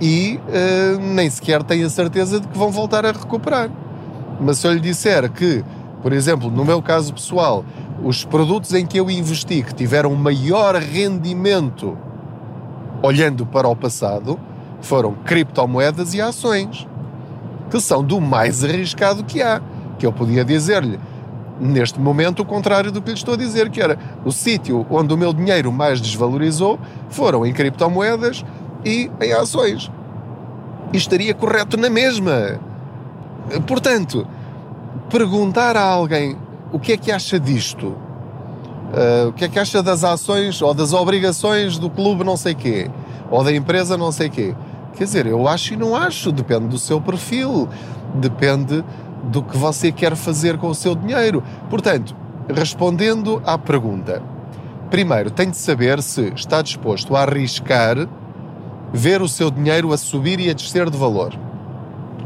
e 0.00 0.40
uh, 0.48 1.00
nem 1.00 1.30
sequer 1.30 1.62
tem 1.62 1.84
a 1.84 1.90
certeza 1.90 2.40
de 2.40 2.48
que 2.48 2.58
vão 2.58 2.70
voltar 2.70 3.06
a 3.06 3.12
recuperar. 3.12 3.70
Mas 4.40 4.58
se 4.58 4.66
eu 4.66 4.72
lhe 4.72 4.80
disser 4.80 5.30
que, 5.30 5.64
por 6.02 6.12
exemplo, 6.12 6.50
no 6.50 6.64
meu 6.64 6.82
caso 6.82 7.14
pessoal, 7.14 7.64
os 8.02 8.24
produtos 8.24 8.74
em 8.74 8.84
que 8.84 8.98
eu 8.98 9.10
investi 9.10 9.62
que 9.62 9.74
tiveram 9.74 10.14
maior 10.14 10.74
rendimento 10.74 11.96
olhando 13.02 13.46
para 13.46 13.68
o 13.68 13.76
passado 13.76 14.38
foram 14.80 15.14
criptomoedas 15.24 16.14
e 16.14 16.20
ações, 16.20 16.86
que 17.70 17.80
são 17.80 18.02
do 18.02 18.20
mais 18.20 18.64
arriscado 18.64 19.24
que 19.24 19.40
há. 19.40 19.60
Que 19.98 20.04
eu 20.04 20.12
podia 20.12 20.44
dizer-lhe, 20.44 20.98
neste 21.60 22.00
momento, 22.00 22.40
o 22.40 22.44
contrário 22.44 22.90
do 22.90 23.00
que 23.00 23.10
lhe 23.10 23.16
estou 23.16 23.34
a 23.34 23.36
dizer, 23.36 23.70
que 23.70 23.80
era 23.80 23.98
o 24.24 24.32
sítio 24.32 24.86
onde 24.90 25.12
o 25.14 25.16
meu 25.16 25.32
dinheiro 25.32 25.70
mais 25.72 26.00
desvalorizou 26.00 26.78
foram 27.08 27.46
em 27.46 27.52
criptomoedas 27.52 28.44
e 28.84 29.10
em 29.20 29.32
ações. 29.32 29.90
E 30.92 30.96
estaria 30.96 31.34
correto 31.34 31.76
na 31.76 31.88
mesma. 31.88 32.60
Portanto, 33.66 34.26
perguntar 35.10 35.76
a 35.76 35.82
alguém 35.82 36.36
o 36.72 36.78
que 36.78 36.92
é 36.92 36.96
que 36.96 37.12
acha 37.12 37.38
disto, 37.38 37.86
uh, 37.86 39.28
o 39.28 39.32
que 39.32 39.44
é 39.44 39.48
que 39.48 39.58
acha 39.58 39.82
das 39.82 40.02
ações 40.02 40.60
ou 40.60 40.74
das 40.74 40.92
obrigações 40.92 41.78
do 41.78 41.88
clube 41.88 42.24
não 42.24 42.36
sei 42.36 42.54
quê, 42.54 42.90
ou 43.30 43.44
da 43.44 43.54
empresa 43.54 43.96
não 43.96 44.10
sei 44.10 44.28
quê. 44.28 44.54
Quer 44.96 45.04
dizer, 45.04 45.26
eu 45.26 45.48
acho 45.48 45.74
e 45.74 45.76
não 45.76 45.94
acho, 45.94 46.30
depende 46.30 46.68
do 46.68 46.78
seu 46.78 47.00
perfil, 47.00 47.68
depende 48.14 48.84
do 49.30 49.42
que 49.42 49.56
você 49.56 49.90
quer 49.90 50.14
fazer 50.16 50.58
com 50.58 50.68
o 50.68 50.74
seu 50.74 50.94
dinheiro. 50.94 51.42
Portanto, 51.70 52.14
respondendo 52.48 53.42
à 53.44 53.56
pergunta, 53.56 54.22
primeiro 54.90 55.30
tem 55.30 55.50
de 55.50 55.56
saber 55.56 56.02
se 56.02 56.32
está 56.34 56.62
disposto 56.62 57.16
a 57.16 57.22
arriscar 57.22 58.08
ver 58.92 59.20
o 59.20 59.28
seu 59.28 59.50
dinheiro 59.50 59.92
a 59.92 59.96
subir 59.96 60.38
e 60.38 60.48
a 60.48 60.52
descer 60.52 60.88
de 60.88 60.96
valor. 60.96 61.34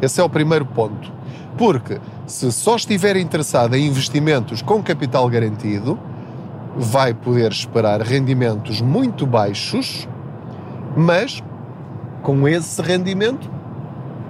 Esse 0.02 0.20
é 0.20 0.24
o 0.24 0.28
primeiro 0.28 0.66
ponto. 0.66 1.10
Porque 1.56 1.98
se 2.26 2.52
só 2.52 2.76
estiver 2.76 3.16
interessado 3.16 3.74
em 3.74 3.86
investimentos 3.86 4.60
com 4.62 4.82
capital 4.82 5.28
garantido, 5.28 5.98
vai 6.76 7.12
poder 7.14 7.50
esperar 7.50 8.00
rendimentos 8.02 8.80
muito 8.80 9.26
baixos, 9.26 10.06
mas 10.96 11.42
com 12.22 12.46
esse 12.46 12.80
rendimento 12.82 13.50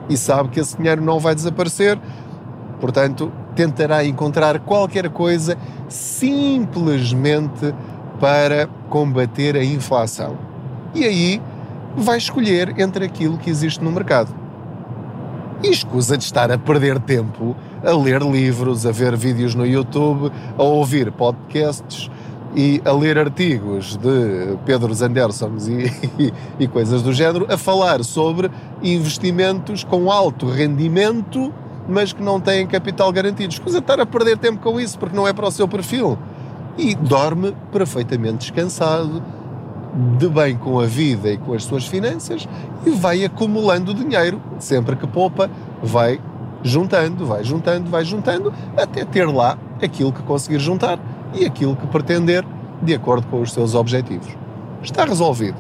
e 0.09 0.17
sabe 0.17 0.49
que 0.49 0.61
esse 0.61 0.77
dinheiro 0.77 1.03
não 1.03 1.19
vai 1.19 1.35
desaparecer, 1.35 1.99
Portanto, 2.81 3.33
tentará 3.55 4.05
encontrar 4.05 4.61
qualquer 4.61 5.09
coisa 5.11 5.57
simplesmente 5.89 7.75
para 8.21 8.69
combater 8.89 9.57
a 9.57 9.65
inflação. 9.65 10.37
E 10.95 11.05
aí 11.05 11.43
vai 11.97 12.19
escolher 12.19 12.79
entre 12.79 13.05
aquilo 13.05 13.39
que 13.39 13.51
existe 13.51 13.83
no 13.83 13.91
mercado. 13.91 14.35
E 15.63 15.71
escusa 15.71 16.17
de 16.17 16.23
estar 16.23 16.53
a 16.53 16.59
perder 16.59 17.01
tempo 17.01 17.57
a 17.85 17.91
ler 17.97 18.23
livros, 18.23 18.87
a 18.87 18.93
ver 18.93 19.17
vídeos 19.17 19.55
no 19.55 19.67
YouTube, 19.67 20.33
a 20.57 20.63
ouvir 20.63 21.11
podcasts 21.11 22.11
e 22.55 22.81
a 22.85 22.93
ler 22.93 23.19
artigos 23.19 23.97
de 23.97 24.57
Pedro 24.65 24.93
Zandersons 24.95 25.69
e, 25.69 25.93
e, 26.19 26.33
e 26.65 26.69
coisas 26.69 27.03
do 27.03 27.13
género, 27.13 27.47
a 27.49 27.57
falar 27.57 28.03
sobre 28.05 28.51
investimentos 28.83 29.85
com 29.85 30.11
alto 30.11 30.47
rendimento 30.47 31.53
mas 31.89 32.13
que 32.13 32.23
não 32.23 32.41
têm 32.41 32.67
capital 32.67 33.11
garantido. 33.11 33.53
Escusa 33.53 33.79
estar 33.79 33.99
a 33.99 34.07
perder 34.07 34.37
tempo 34.37 34.61
com 34.61 34.79
isso 34.79 34.99
porque 34.99 35.17
não 35.17 35.27
é 35.27 35.33
para 35.33 35.47
o 35.47 35.51
seu 35.51 35.67
perfil. 35.67 36.19
E 36.77 36.95
dorme 36.95 37.57
perfeitamente 37.73 38.39
descansado, 38.39 39.23
de 40.19 40.29
bem 40.29 40.57
com 40.57 40.79
a 40.79 40.87
vida 40.87 41.31
e 41.31 41.39
com 41.39 41.55
as 41.55 41.65
suas 41.65 41.87
finanças 41.87 42.47
e 42.85 42.91
vai 42.91 43.25
acumulando 43.25 43.95
dinheiro. 43.95 44.41
Sempre 44.59 44.95
que 44.95 45.07
poupa, 45.07 45.51
vai 45.83 46.21
juntando, 46.63 47.27
vai 47.27 47.43
juntando, 47.43 47.91
vai 47.91 48.05
juntando, 48.05 48.53
até 48.77 49.05
ter 49.05 49.27
lá 49.27 49.59
aquilo 49.83 50.13
que 50.13 50.23
conseguir 50.23 50.59
juntar 50.59 50.99
e 51.35 51.45
aquilo 51.45 51.75
que 51.75 51.87
pretender 51.87 52.45
de 52.83 52.95
acordo 52.95 53.27
com 53.27 53.41
os 53.41 53.53
seus 53.53 53.75
objetivos. 53.75 54.29
Está 54.83 55.05
resolvido. 55.05 55.57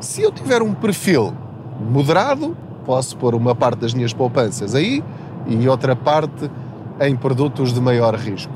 Se 0.00 0.22
eu 0.22 0.32
tiver 0.32 0.62
um 0.62 0.74
perfil 0.74 1.32
moderado, 1.80 2.56
posso 2.84 3.16
pôr 3.16 3.34
uma 3.34 3.54
parte 3.54 3.80
das 3.80 3.94
minhas 3.94 4.12
poupanças 4.12 4.74
aí 4.74 5.02
e 5.46 5.68
outra 5.68 5.94
parte 5.94 6.50
em 7.00 7.14
produtos 7.16 7.72
de 7.72 7.80
maior 7.80 8.14
risco. 8.14 8.52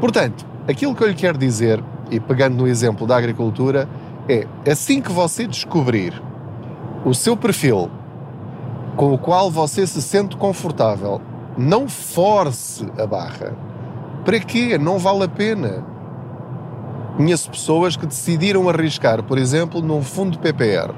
Portanto, 0.00 0.46
aquilo 0.68 0.94
que 0.94 1.02
eu 1.02 1.08
lhe 1.08 1.14
quero 1.14 1.38
dizer, 1.38 1.82
e 2.10 2.18
pegando 2.18 2.56
no 2.56 2.66
exemplo 2.66 3.06
da 3.06 3.16
agricultura, 3.16 3.88
é 4.28 4.46
assim 4.70 5.00
que 5.00 5.12
você 5.12 5.46
descobrir 5.46 6.20
o 7.04 7.14
seu 7.14 7.36
perfil 7.36 7.90
com 8.96 9.14
o 9.14 9.18
qual 9.18 9.50
você 9.50 9.86
se 9.86 10.02
sente 10.02 10.36
confortável, 10.36 11.20
não 11.56 11.88
force 11.88 12.86
a 12.98 13.06
barra. 13.06 13.54
Para 14.24 14.38
quê? 14.40 14.76
Não 14.76 14.98
vale 14.98 15.24
a 15.24 15.28
pena. 15.28 15.84
Conheço 17.16 17.50
pessoas 17.50 17.96
que 17.96 18.06
decidiram 18.06 18.68
arriscar, 18.68 19.22
por 19.22 19.38
exemplo, 19.38 19.80
num 19.80 20.02
fundo 20.02 20.38
PPR. 20.38 20.92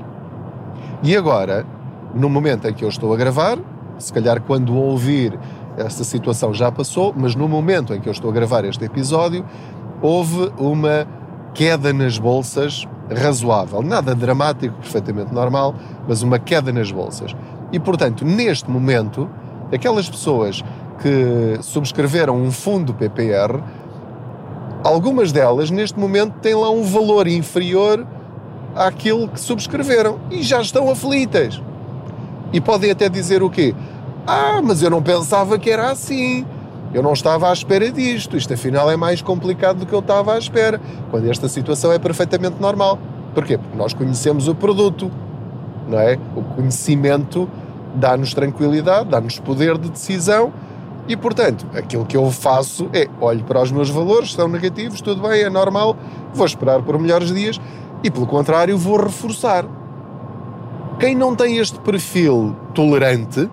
E 1.02 1.16
agora, 1.16 1.66
no 2.14 2.28
momento 2.28 2.68
em 2.68 2.74
que 2.74 2.84
eu 2.84 2.88
estou 2.88 3.12
a 3.12 3.16
gravar, 3.16 3.58
se 3.98 4.12
calhar 4.12 4.40
quando 4.42 4.74
ouvir 4.76 5.38
essa 5.76 6.04
situação 6.04 6.52
já 6.52 6.70
passou, 6.70 7.14
mas 7.16 7.34
no 7.34 7.48
momento 7.48 7.94
em 7.94 8.00
que 8.00 8.08
eu 8.08 8.12
estou 8.12 8.30
a 8.30 8.34
gravar 8.34 8.64
este 8.64 8.84
episódio, 8.84 9.44
houve 10.00 10.52
uma 10.58 11.06
queda 11.54 11.92
nas 11.92 12.18
bolsas 12.18 12.86
razoável. 13.10 13.82
Nada 13.82 14.14
dramático, 14.14 14.74
perfeitamente 14.76 15.32
normal, 15.32 15.74
mas 16.06 16.22
uma 16.22 16.38
queda 16.38 16.72
nas 16.72 16.90
bolsas. 16.90 17.34
E, 17.72 17.78
portanto, 17.78 18.24
neste 18.24 18.70
momento, 18.70 19.28
aquelas 19.72 20.08
pessoas 20.08 20.62
que 21.00 21.58
subscreveram 21.62 22.36
um 22.36 22.50
fundo 22.50 22.94
PPR, 22.94 23.62
algumas 24.84 25.32
delas, 25.32 25.70
neste 25.70 25.98
momento, 25.98 26.34
têm 26.40 26.54
lá 26.54 26.70
um 26.70 26.82
valor 26.82 27.26
inferior 27.26 28.06
àquilo 28.74 29.28
que 29.28 29.40
subscreveram 29.40 30.18
e 30.30 30.42
já 30.42 30.60
estão 30.60 30.90
aflitas. 30.90 31.60
E 32.52 32.60
podem 32.60 32.90
até 32.90 33.08
dizer 33.08 33.42
o 33.42 33.50
quê? 33.50 33.74
Ah, 34.26 34.60
mas 34.62 34.82
eu 34.82 34.90
não 34.90 35.02
pensava 35.02 35.58
que 35.58 35.70
era 35.70 35.90
assim. 35.90 36.46
Eu 36.92 37.02
não 37.02 37.12
estava 37.12 37.48
à 37.48 37.52
espera 37.52 37.90
disto. 37.90 38.36
Isto 38.36 38.54
afinal 38.54 38.90
é 38.90 38.96
mais 38.96 39.22
complicado 39.22 39.78
do 39.78 39.86
que 39.86 39.92
eu 39.92 40.00
estava 40.00 40.34
à 40.34 40.38
espera. 40.38 40.80
Quando 41.10 41.28
esta 41.28 41.48
situação 41.48 41.92
é 41.92 41.98
perfeitamente 41.98 42.60
normal. 42.60 42.98
Porquê? 43.34 43.56
Porque 43.56 43.76
nós 43.76 43.94
conhecemos 43.94 44.46
o 44.46 44.54
produto, 44.54 45.10
não 45.88 45.98
é? 45.98 46.18
O 46.36 46.42
conhecimento 46.42 47.48
dá-nos 47.94 48.34
tranquilidade, 48.34 49.08
dá-nos 49.08 49.38
poder 49.38 49.78
de 49.78 49.88
decisão 49.88 50.52
e, 51.08 51.16
portanto, 51.16 51.66
aquilo 51.74 52.06
que 52.06 52.16
eu 52.16 52.30
faço 52.30 52.88
é 52.92 53.08
olho 53.20 53.42
para 53.44 53.60
os 53.60 53.72
meus 53.72 53.90
valores, 53.90 54.32
são 54.32 54.46
negativos, 54.46 55.00
tudo 55.00 55.28
bem, 55.28 55.42
é 55.42 55.50
normal, 55.50 55.96
vou 56.32 56.46
esperar 56.46 56.80
por 56.82 56.98
melhores 56.98 57.32
dias 57.32 57.60
e, 58.04 58.10
pelo 58.10 58.26
contrário, 58.26 58.78
vou 58.78 58.98
reforçar. 58.98 59.64
Quem 60.98 61.14
não 61.14 61.34
tem 61.34 61.58
este 61.58 61.78
perfil 61.80 62.54
tolerante 62.74 63.50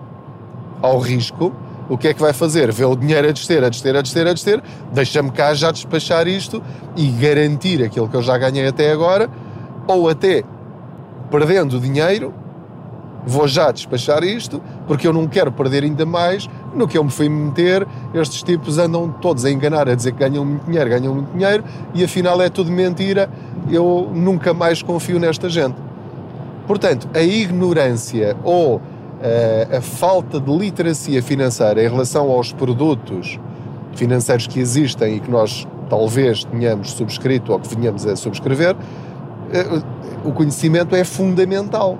ao 0.82 0.98
risco 0.98 1.52
o 1.90 1.98
que 1.98 2.06
é 2.06 2.14
que 2.14 2.20
vai 2.20 2.32
fazer? 2.32 2.70
Vê 2.70 2.84
o 2.84 2.94
dinheiro 2.94 3.28
a 3.28 3.32
descer, 3.32 3.64
a 3.64 3.68
descer, 3.68 3.96
a 3.96 4.00
descer, 4.00 4.24
a 4.24 4.32
descer, 4.32 4.62
deixa-me 4.92 5.32
cá 5.32 5.52
já 5.52 5.72
despachar 5.72 6.28
isto 6.28 6.62
e 6.96 7.08
garantir 7.08 7.82
aquilo 7.82 8.08
que 8.08 8.16
eu 8.16 8.22
já 8.22 8.38
ganhei 8.38 8.64
até 8.64 8.92
agora, 8.92 9.28
ou 9.88 10.08
até 10.08 10.44
perdendo 11.32 11.80
dinheiro, 11.80 12.32
vou 13.26 13.48
já 13.48 13.72
despachar 13.72 14.22
isto, 14.22 14.62
porque 14.86 15.04
eu 15.04 15.12
não 15.12 15.26
quero 15.26 15.50
perder 15.50 15.82
ainda 15.82 16.06
mais 16.06 16.48
no 16.72 16.86
que 16.86 16.96
eu 16.96 17.02
me 17.02 17.10
fui 17.10 17.28
meter. 17.28 17.84
Estes 18.14 18.44
tipos 18.44 18.78
andam 18.78 19.10
todos 19.10 19.44
a 19.44 19.50
enganar, 19.50 19.88
a 19.88 19.94
dizer 19.96 20.12
que 20.12 20.18
ganham 20.20 20.44
muito 20.44 20.66
dinheiro, 20.66 20.90
ganham 20.90 21.12
muito 21.12 21.32
dinheiro, 21.32 21.64
e 21.92 22.04
afinal 22.04 22.40
é 22.40 22.48
tudo 22.48 22.70
mentira. 22.70 23.28
Eu 23.68 24.08
nunca 24.14 24.54
mais 24.54 24.80
confio 24.80 25.18
nesta 25.18 25.48
gente. 25.48 25.89
Portanto, 26.70 27.08
a 27.12 27.20
ignorância 27.20 28.36
ou 28.44 28.80
a, 29.20 29.78
a 29.78 29.80
falta 29.80 30.38
de 30.38 30.56
literacia 30.56 31.20
financeira 31.20 31.82
em 31.82 31.88
relação 31.88 32.30
aos 32.30 32.52
produtos 32.52 33.40
financeiros 33.92 34.46
que 34.46 34.60
existem 34.60 35.16
e 35.16 35.20
que 35.20 35.28
nós 35.28 35.66
talvez 35.88 36.44
tenhamos 36.44 36.92
subscrito 36.92 37.52
ou 37.52 37.58
que 37.58 37.74
venhamos 37.74 38.06
a 38.06 38.14
subscrever, 38.14 38.76
eh, 39.52 39.82
o 40.24 40.30
conhecimento 40.30 40.94
é 40.94 41.02
fundamental. 41.02 41.98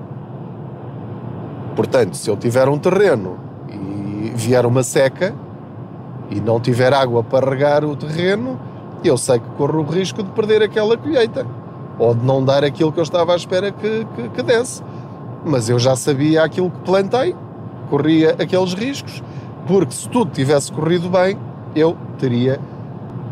Portanto, 1.75 2.17
se 2.17 2.31
eu 2.31 2.37
tiver 2.37 2.69
um 2.69 2.79
terreno 2.79 3.39
e 3.69 4.31
vier 4.37 4.65
uma 4.65 4.85
seca 4.85 5.35
e 6.31 6.41
não 6.41 6.61
tiver 6.61 6.93
água 6.93 7.25
para 7.25 7.51
regar 7.51 7.85
o 7.85 7.97
terreno, 7.97 8.57
eu 9.03 9.19
sei 9.19 9.41
que 9.41 9.51
corro 9.57 9.81
o 9.81 9.83
risco 9.83 10.23
de 10.23 10.31
perder 10.31 10.63
aquela 10.63 10.97
colheita 10.97 11.45
ou 12.01 12.15
de 12.15 12.25
não 12.25 12.45
dar 12.45 12.65
aquilo 12.65 12.91
que 12.91 12.99
eu 12.99 13.05
estava 13.05 13.35
à 13.35 13.37
espera 13.37 13.71
que, 13.71 14.05
que, 14.17 14.29
que 14.31 14.43
desse 14.43 14.83
mas 15.45 15.69
eu 15.69 15.79
já 15.79 15.97
sabia 15.97 16.43
aquilo 16.45 16.71
que 16.71 16.79
plantei, 16.81 17.35
corria 17.89 18.37
aqueles 18.39 18.75
riscos, 18.75 19.23
porque 19.67 19.93
se 19.93 20.09
tudo 20.09 20.31
tivesse 20.31 20.71
corrido 20.71 21.09
bem, 21.09 21.37
eu 21.75 21.97
teria 22.19 22.61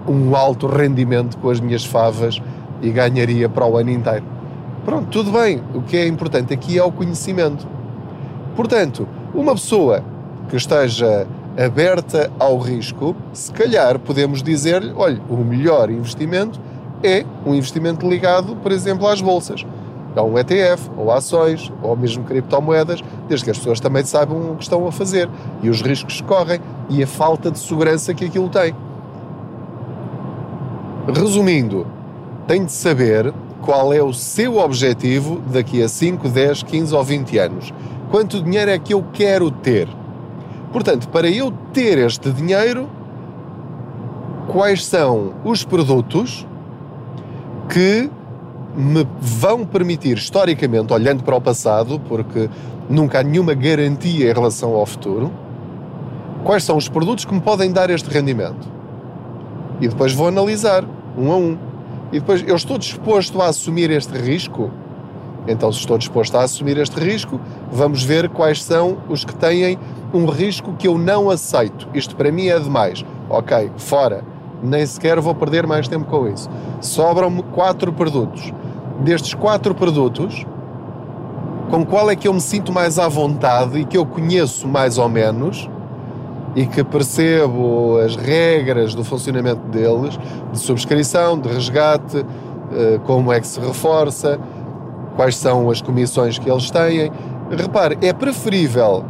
um 0.08 0.34
alto 0.34 0.66
rendimento 0.66 1.37
com 1.38 1.50
as 1.50 1.60
minhas 1.60 1.84
favas 1.84 2.40
e 2.80 2.90
ganharia 2.90 3.48
para 3.48 3.66
o 3.66 3.76
ano 3.76 3.90
inteiro. 3.90 4.25
Pronto, 4.84 5.08
tudo 5.10 5.32
bem. 5.32 5.62
O 5.75 5.82
que 5.82 5.96
é 5.96 6.06
importante 6.06 6.54
aqui 6.54 6.78
é 6.78 6.82
o 6.82 6.90
conhecimento. 6.90 7.66
Portanto, 8.56 9.06
uma 9.34 9.52
pessoa 9.52 10.02
que 10.48 10.56
esteja 10.56 11.26
aberta 11.62 12.30
ao 12.38 12.56
risco, 12.58 13.14
se 13.32 13.52
calhar 13.52 13.98
podemos 13.98 14.42
dizer-lhe: 14.42 14.92
olha, 14.96 15.20
o 15.28 15.37
melhor 15.37 15.90
investimento 15.90 16.58
é 17.02 17.25
um 17.47 17.55
investimento 17.55 18.09
ligado, 18.09 18.57
por 18.57 18.73
exemplo, 18.73 19.07
às 19.07 19.21
bolsas 19.21 19.64
a 20.19 20.23
um 20.23 20.38
ETF, 20.38 20.90
ou 20.97 21.12
ações, 21.12 21.73
ou 21.83 21.97
mesmo 21.97 22.25
criptomoedas, 22.25 23.02
desde 23.28 23.45
que 23.45 23.50
as 23.50 23.59
pessoas 23.59 23.81
também 23.81 24.05
saibam 24.05 24.52
o 24.52 24.57
que 24.57 24.64
estão 24.64 24.87
a 24.87 24.93
fazer 24.93 25.28
e 25.62 25.71
os 25.71 25.81
riscos 25.81 26.21
que 26.21 26.26
correm 26.26 26.61
e 26.90 27.02
a 27.02 27.07
falta 27.07 27.50
de 27.50 27.59
segurança 27.59 28.12
que 28.12 28.25
aquilo 28.25 28.49
tem. 28.49 28.75
Resumindo, 31.14 31.87
tem 32.47 32.64
de 32.64 32.73
saber 32.73 33.33
qual 33.62 33.93
é 33.93 34.02
o 34.02 34.12
seu 34.12 34.59
objetivo 34.59 35.40
daqui 35.52 35.83
a 35.83 35.88
5, 35.88 36.28
10, 36.28 36.62
15 36.64 36.95
ou 36.95 37.05
20 37.05 37.38
anos. 37.38 37.73
Quanto 38.11 38.43
dinheiro 38.43 38.71
é 38.71 38.78
que 38.78 38.95
eu 38.95 39.05
quero 39.12 39.50
ter? 39.50 39.88
Portanto, 40.73 41.09
para 41.09 41.28
eu 41.28 41.52
ter 41.73 41.99
este 41.99 42.31
dinheiro, 42.31 42.88
quais 44.49 44.85
são 44.85 45.35
os 45.45 45.64
produtos 45.64 46.47
que 47.68 48.10
me 48.76 49.06
vão 49.20 49.64
permitir, 49.64 50.16
historicamente, 50.16 50.92
olhando 50.92 51.22
para 51.22 51.37
o 51.37 51.40
passado, 51.40 52.00
porque 52.08 52.48
nunca 52.88 53.20
há 53.20 53.22
nenhuma 53.22 53.54
garantia 53.54 54.30
em 54.30 54.32
relação 54.32 54.75
ao 54.75 54.87
futuro, 54.87 55.32
quais 56.44 56.64
são 56.64 56.76
os 56.76 56.88
produtos 56.88 57.25
que 57.25 57.34
me 57.34 57.40
podem 57.40 57.72
dar 57.72 57.90
este 57.90 58.08
rendimento. 58.08 58.68
E 59.80 59.88
depois 59.88 60.12
vou 60.12 60.28
analisar, 60.28 60.84
um 61.16 61.32
a 61.32 61.37
um. 61.37 61.58
E 62.12 62.20
depois, 62.20 62.42
eu 62.46 62.56
estou 62.56 62.78
disposto 62.78 63.40
a 63.42 63.46
assumir 63.46 63.90
este 63.90 64.16
risco? 64.16 64.70
Então, 65.46 65.72
se 65.72 65.81
estou 65.81 65.96
disposto 65.98 66.37
a 66.37 66.42
assumir 66.42 66.78
este 66.78 66.98
risco, 67.00 67.40
vamos 67.70 68.02
ver 68.02 68.28
quais 68.28 68.62
são 68.62 68.98
os 69.09 69.24
que 69.24 69.35
têm 69.35 69.78
um 70.12 70.26
risco 70.26 70.74
que 70.74 70.87
eu 70.88 70.98
não 70.98 71.31
aceito. 71.31 71.88
Isto 71.94 72.16
para 72.16 72.31
mim 72.31 72.48
é 72.48 72.59
demais. 72.59 73.04
Ok, 73.28 73.70
fora. 73.76 74.22
Nem 74.62 74.85
sequer 74.85 75.21
vou 75.21 75.35
perder 75.35 75.66
mais 75.66 75.87
tempo 75.87 76.07
com 76.07 76.27
isso. 76.29 76.49
Sobram-me 76.81 77.42
quatro 77.42 77.92
produtos 77.92 78.53
destes 79.01 79.35
quatro 79.35 79.75
produtos, 79.75 80.44
com 81.71 81.85
qual 81.85 82.11
é 82.11 82.16
que 82.16 82.27
eu 82.27 82.33
me 82.33 82.40
sinto 82.40 82.73
mais 82.73 82.99
à 82.99 83.09
vontade 83.09 83.79
e 83.79 83.85
que 83.85 83.97
eu 83.97 84.05
conheço 84.05 84.66
mais 84.66 84.99
ou 84.99 85.09
menos 85.09 85.68
e 86.57 86.66
que 86.66 86.83
percebo 86.83 87.99
as 87.99 88.16
regras 88.16 88.94
do 88.94 89.05
funcionamento 89.05 89.61
deles, 89.68 90.18
de 90.51 90.59
subscrição, 90.59 91.38
de 91.38 91.49
resgate, 91.49 92.25
eh, 92.73 92.99
como 93.05 93.33
é 93.33 93.38
que 93.38 93.47
se 93.47 93.61
reforça, 93.61 94.40
quais 95.14 95.37
são 95.37 95.71
as 95.71 95.81
comissões 95.81 96.38
que 96.38 96.51
eles 96.51 96.71
têm. 96.71 97.12
Repare, 97.51 97.99
é 98.01 98.12
preferível 98.12 99.05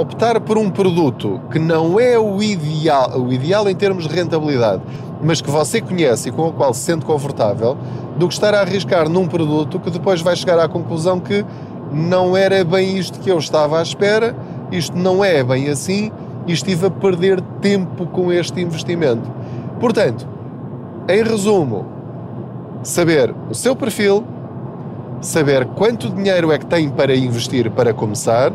optar 0.00 0.40
por 0.40 0.58
um 0.58 0.70
produto 0.70 1.40
que 1.50 1.58
não 1.58 2.00
é 2.00 2.18
o 2.18 2.42
ideal, 2.42 3.20
o 3.20 3.32
ideal 3.32 3.68
em 3.68 3.74
termos 3.74 4.08
de 4.08 4.14
rentabilidade, 4.14 4.82
mas 5.22 5.40
que 5.40 5.50
você 5.50 5.80
conhece 5.80 6.28
e 6.28 6.32
com 6.32 6.48
o 6.48 6.52
qual 6.52 6.74
se 6.74 6.80
sente 6.80 7.04
confortável, 7.04 7.76
do 8.16 8.28
que 8.28 8.34
estar 8.34 8.54
a 8.54 8.60
arriscar 8.60 9.08
num 9.08 9.26
produto 9.26 9.78
que 9.78 9.90
depois 9.90 10.20
vai 10.20 10.36
chegar 10.36 10.58
à 10.58 10.68
conclusão 10.68 11.20
que 11.20 11.44
não 11.92 12.36
era 12.36 12.64
bem 12.64 12.98
isto 12.98 13.20
que 13.20 13.30
eu 13.30 13.38
estava 13.38 13.78
à 13.78 13.82
espera, 13.82 14.36
isto 14.70 14.96
não 14.96 15.24
é 15.24 15.42
bem 15.44 15.68
assim 15.68 16.10
e 16.46 16.52
estive 16.52 16.86
a 16.86 16.90
perder 16.90 17.40
tempo 17.60 18.06
com 18.06 18.32
este 18.32 18.60
investimento. 18.60 19.30
Portanto, 19.80 20.26
em 21.08 21.22
resumo, 21.22 21.86
saber 22.82 23.34
o 23.48 23.54
seu 23.54 23.76
perfil, 23.76 24.24
saber 25.20 25.66
quanto 25.66 26.10
dinheiro 26.10 26.52
é 26.52 26.58
que 26.58 26.66
tem 26.66 26.88
para 26.88 27.14
investir 27.14 27.70
para 27.70 27.94
começar, 27.94 28.52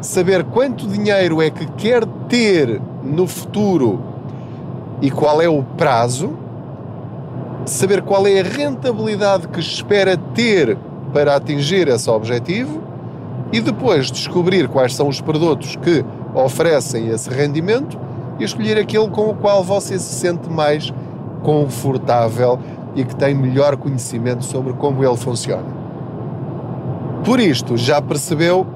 saber 0.00 0.44
quanto 0.44 0.86
dinheiro 0.86 1.42
é 1.42 1.50
que 1.50 1.66
quer 1.72 2.04
ter 2.28 2.80
no 3.02 3.26
futuro 3.26 4.00
e 5.00 5.10
qual 5.10 5.40
é 5.40 5.48
o 5.48 5.62
prazo 5.62 6.36
saber 7.68 8.02
qual 8.02 8.26
é 8.26 8.40
a 8.40 8.42
rentabilidade 8.42 9.48
que 9.48 9.60
espera 9.60 10.16
ter 10.16 10.76
para 11.12 11.36
atingir 11.36 11.88
esse 11.88 12.08
objetivo 12.08 12.82
e 13.52 13.60
depois 13.60 14.10
descobrir 14.10 14.68
quais 14.68 14.94
são 14.94 15.08
os 15.08 15.20
produtos 15.20 15.76
que 15.76 16.04
oferecem 16.34 17.08
esse 17.08 17.30
rendimento 17.30 17.98
e 18.38 18.44
escolher 18.44 18.78
aquele 18.78 19.08
com 19.08 19.30
o 19.30 19.34
qual 19.34 19.62
você 19.62 19.98
se 19.98 20.14
sente 20.14 20.48
mais 20.50 20.92
confortável 21.42 22.58
e 22.94 23.04
que 23.04 23.14
tem 23.14 23.34
melhor 23.34 23.76
conhecimento 23.76 24.44
sobre 24.44 24.72
como 24.74 25.04
ele 25.04 25.16
funciona. 25.16 25.78
Por 27.24 27.40
isto, 27.40 27.76
já 27.76 28.00
percebeu 28.00 28.66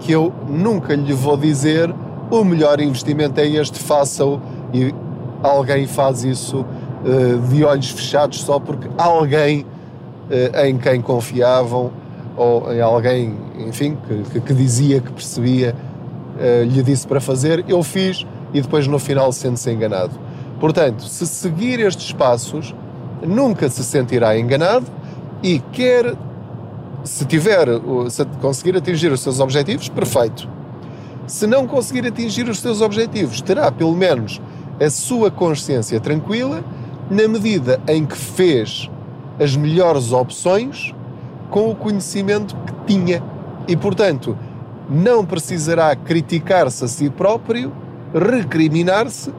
que 0.00 0.12
eu 0.12 0.32
nunca 0.48 0.94
lhe 0.94 1.12
vou 1.12 1.36
dizer 1.36 1.94
o 2.30 2.44
melhor 2.44 2.80
investimento 2.80 3.40
é 3.40 3.46
este, 3.46 3.78
faça-o 3.78 4.40
e 4.72 4.92
alguém 5.42 5.86
faz 5.86 6.24
isso 6.24 6.64
eh, 7.04 7.48
de 7.48 7.64
olhos 7.64 7.90
fechados 7.90 8.40
só 8.40 8.58
porque 8.58 8.88
alguém 8.98 9.64
eh, 10.30 10.68
em 10.68 10.76
quem 10.76 11.00
confiavam 11.00 11.92
ou 12.36 12.72
em 12.72 12.80
alguém, 12.80 13.34
enfim, 13.66 13.96
que, 14.32 14.40
que 14.40 14.52
dizia 14.52 15.00
que 15.00 15.12
percebia, 15.12 15.74
eh, 16.38 16.64
lhe 16.64 16.82
disse 16.82 17.06
para 17.06 17.20
fazer, 17.20 17.64
eu 17.68 17.82
fiz 17.82 18.26
e 18.52 18.60
depois 18.60 18.86
no 18.86 18.98
final 18.98 19.32
sente-se 19.32 19.70
enganado. 19.70 20.12
Portanto, 20.60 21.04
se 21.04 21.26
seguir 21.26 21.80
estes 21.80 22.12
passos, 22.12 22.74
nunca 23.22 23.68
se 23.68 23.84
sentirá 23.84 24.38
enganado 24.38 24.86
e 25.42 25.60
quer, 25.72 26.14
se 27.06 27.24
tiver, 27.24 27.68
se 28.10 28.24
conseguir 28.40 28.76
atingir 28.76 29.10
os 29.12 29.20
seus 29.20 29.40
objetivos, 29.40 29.88
perfeito. 29.88 30.48
Se 31.26 31.46
não 31.46 31.66
conseguir 31.66 32.06
atingir 32.06 32.48
os 32.48 32.58
seus 32.58 32.80
objetivos, 32.80 33.40
terá 33.40 33.70
pelo 33.70 33.94
menos 33.94 34.40
a 34.80 34.90
sua 34.90 35.30
consciência 35.30 35.98
tranquila 36.00 36.62
na 37.10 37.26
medida 37.28 37.80
em 37.88 38.04
que 38.04 38.16
fez 38.16 38.90
as 39.40 39.56
melhores 39.56 40.12
opções 40.12 40.94
com 41.50 41.70
o 41.70 41.74
conhecimento 41.74 42.56
que 42.56 42.94
tinha. 42.94 43.22
E, 43.68 43.76
portanto, 43.76 44.36
não 44.88 45.24
precisará 45.24 45.94
criticar-se 45.94 46.84
a 46.84 46.88
si 46.88 47.10
próprio, 47.10 47.72
recriminar-se, 48.14 49.32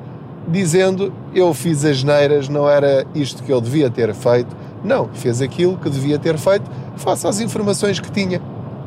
dizendo 0.47 1.13
eu 1.34 1.53
fiz 1.53 1.84
as 1.84 2.03
neiras, 2.03 2.47
não 2.47 2.69
era 2.69 3.06
isto 3.13 3.43
que 3.43 3.51
eu 3.51 3.60
devia 3.60 3.89
ter 3.89 4.13
feito. 4.13 4.56
Não, 4.83 5.09
fez 5.13 5.41
aquilo 5.41 5.77
que 5.77 5.89
devia 5.89 6.19
ter 6.19 6.37
feito, 6.37 6.69
face 6.95 7.27
às 7.27 7.39
informações 7.39 7.99
que 7.99 8.11
tinha. 8.11 8.41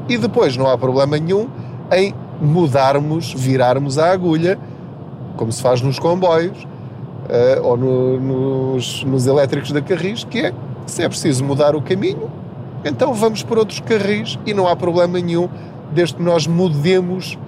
E 0.09 0.17
depois 0.17 0.57
não 0.57 0.67
há 0.67 0.77
problema 0.79 1.19
nenhum 1.19 1.49
em 1.93 2.15
mudarmos, 2.41 3.35
virarmos 3.35 3.99
a 3.99 4.11
agulha, 4.11 4.59
como 5.37 5.53
se 5.53 5.61
faz 5.61 5.81
nos 5.81 5.99
comboios, 5.99 6.63
uh, 6.63 7.63
ou 7.63 7.77
no, 7.77 8.21
nos, 8.21 9.05
nos 9.05 9.27
elétricos 9.27 9.73
da 9.73 9.81
Carris, 9.81 10.25
que 10.25 10.47
é, 10.47 10.53
se 10.87 11.03
é 11.03 11.09
preciso 11.09 11.45
mudar 11.45 11.75
o 11.75 11.83
caminho, 11.83 12.31
então 12.85 13.13
vamos 13.13 13.43
por 13.43 13.59
outros 13.59 13.81
carris 13.81 14.39
e 14.47 14.55
não 14.55 14.67
há 14.67 14.75
problema 14.75 15.21
nenhum, 15.21 15.49
desde 15.93 16.15
que 16.15 16.23
nós 16.23 16.47
mudemos 16.47 17.39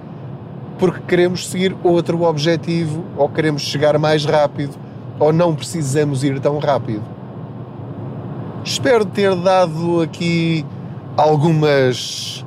porque 0.77 0.99
queremos 1.07 1.47
seguir 1.47 1.75
outro 1.83 2.23
objetivo 2.23 3.03
ou 3.17 3.29
queremos 3.29 3.61
chegar 3.61 3.97
mais 3.97 4.25
rápido 4.25 4.75
ou 5.19 5.31
não 5.31 5.55
precisamos 5.55 6.23
ir 6.23 6.39
tão 6.39 6.57
rápido. 6.59 7.03
Espero 8.65 9.03
ter 9.03 9.35
dado 9.35 10.01
aqui 10.01 10.65
algumas 11.17 12.45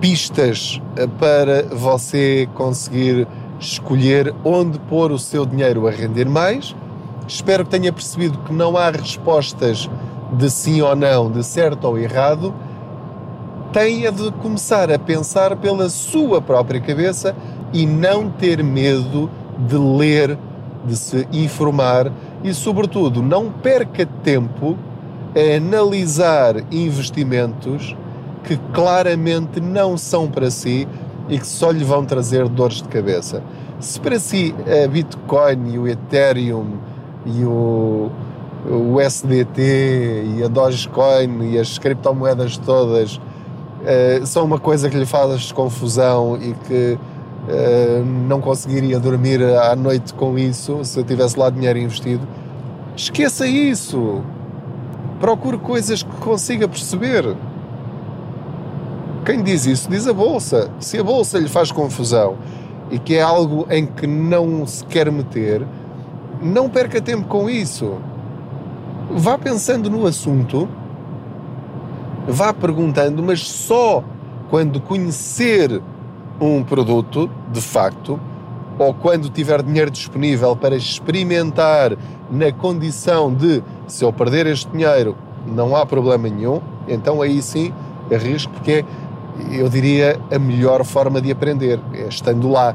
pistas 0.00 0.82
eh, 0.96 1.06
para 1.06 1.62
você 1.62 2.48
conseguir 2.54 3.24
escolher 3.60 4.34
onde 4.44 4.80
pôr 4.80 5.12
o 5.12 5.18
seu 5.18 5.46
dinheiro 5.46 5.86
a 5.86 5.92
render 5.92 6.28
mais. 6.28 6.74
Espero 7.28 7.64
que 7.64 7.70
tenha 7.70 7.92
percebido 7.92 8.36
que 8.38 8.52
não 8.52 8.76
há 8.76 8.90
respostas 8.90 9.88
de 10.32 10.50
sim 10.50 10.80
ou 10.80 10.96
não, 10.96 11.30
de 11.30 11.44
certo 11.44 11.84
ou 11.84 11.96
errado. 11.96 12.52
Tenha 13.72 14.10
de 14.10 14.32
começar 14.32 14.90
a 14.90 14.98
pensar 14.98 15.54
pela 15.54 15.88
sua 15.88 16.42
própria 16.42 16.80
cabeça 16.80 17.36
e 17.72 17.86
não 17.86 18.28
ter 18.28 18.60
medo 18.64 19.30
de 19.56 19.76
ler, 19.76 20.36
de 20.84 20.96
se 20.96 21.28
informar 21.32 22.10
e, 22.42 22.52
sobretudo, 22.52 23.22
não 23.22 23.52
perca 23.52 24.04
tempo 24.24 24.76
a 25.34 25.56
analisar 25.56 26.56
investimentos 26.70 27.96
que 28.44 28.56
claramente 28.72 29.60
não 29.60 29.96
são 29.96 30.28
para 30.28 30.50
si 30.50 30.88
e 31.28 31.38
que 31.38 31.46
só 31.46 31.70
lhe 31.70 31.84
vão 31.84 32.04
trazer 32.04 32.48
dores 32.48 32.82
de 32.82 32.88
cabeça. 32.88 33.42
Se 33.80 34.00
para 34.00 34.18
si 34.18 34.54
a 34.84 34.88
Bitcoin 34.88 35.74
e 35.74 35.78
o 35.78 35.86
Ethereum 35.86 36.78
e 37.26 37.44
o, 37.44 38.10
o 38.66 39.00
SDT 39.00 40.36
e 40.36 40.42
a 40.42 40.48
Dogecoin 40.48 41.52
e 41.52 41.58
as 41.58 41.78
criptomoedas 41.78 42.56
todas 42.56 43.16
uh, 43.16 44.26
são 44.26 44.44
uma 44.44 44.58
coisa 44.58 44.88
que 44.88 44.96
lhe 44.96 45.06
faz 45.06 45.52
confusão 45.52 46.38
e 46.40 46.54
que 46.66 46.98
uh, 46.98 48.04
não 48.26 48.40
conseguiria 48.40 48.98
dormir 48.98 49.42
à 49.42 49.76
noite 49.76 50.14
com 50.14 50.38
isso 50.38 50.84
se 50.84 50.98
eu 50.98 51.04
tivesse 51.04 51.38
lá 51.38 51.50
dinheiro 51.50 51.78
investido, 51.78 52.26
esqueça 52.96 53.46
isso. 53.46 54.22
Procure 55.20 55.58
coisas 55.58 56.02
que 56.02 56.16
consiga 56.16 56.68
perceber. 56.68 57.36
Quem 59.24 59.42
diz 59.42 59.66
isso 59.66 59.90
diz 59.90 60.06
a 60.06 60.12
bolsa. 60.12 60.70
Se 60.78 60.98
a 60.98 61.04
bolsa 61.04 61.38
lhe 61.38 61.48
faz 61.48 61.72
confusão 61.72 62.36
e 62.90 62.98
que 62.98 63.16
é 63.16 63.22
algo 63.22 63.66
em 63.68 63.84
que 63.84 64.06
não 64.06 64.66
se 64.66 64.84
quer 64.84 65.10
meter, 65.10 65.66
não 66.40 66.68
perca 66.68 67.00
tempo 67.00 67.26
com 67.26 67.50
isso. 67.50 67.96
Vá 69.10 69.36
pensando 69.36 69.90
no 69.90 70.06
assunto, 70.06 70.68
vá 72.26 72.52
perguntando, 72.52 73.22
mas 73.22 73.40
só 73.40 74.04
quando 74.50 74.80
conhecer 74.80 75.82
um 76.40 76.62
produto, 76.62 77.28
de 77.52 77.60
facto, 77.60 78.20
ou 78.78 78.94
quando 78.94 79.28
tiver 79.28 79.62
dinheiro 79.62 79.90
disponível 79.90 80.54
para 80.54 80.76
experimentar 80.76 81.96
na 82.30 82.52
condição 82.52 83.34
de 83.34 83.62
se 83.88 84.04
eu 84.04 84.12
perder 84.12 84.46
este 84.46 84.70
dinheiro 84.70 85.16
não 85.46 85.74
há 85.74 85.84
problema 85.84 86.28
nenhum, 86.28 86.60
então 86.86 87.22
aí 87.22 87.40
sim 87.42 87.72
arrisco, 88.14 88.52
porque 88.52 88.84
é, 89.50 89.60
eu 89.60 89.68
diria 89.68 90.18
a 90.30 90.38
melhor 90.38 90.84
forma 90.84 91.20
de 91.20 91.30
aprender, 91.30 91.80
é 91.94 92.06
estando 92.08 92.50
lá. 92.50 92.74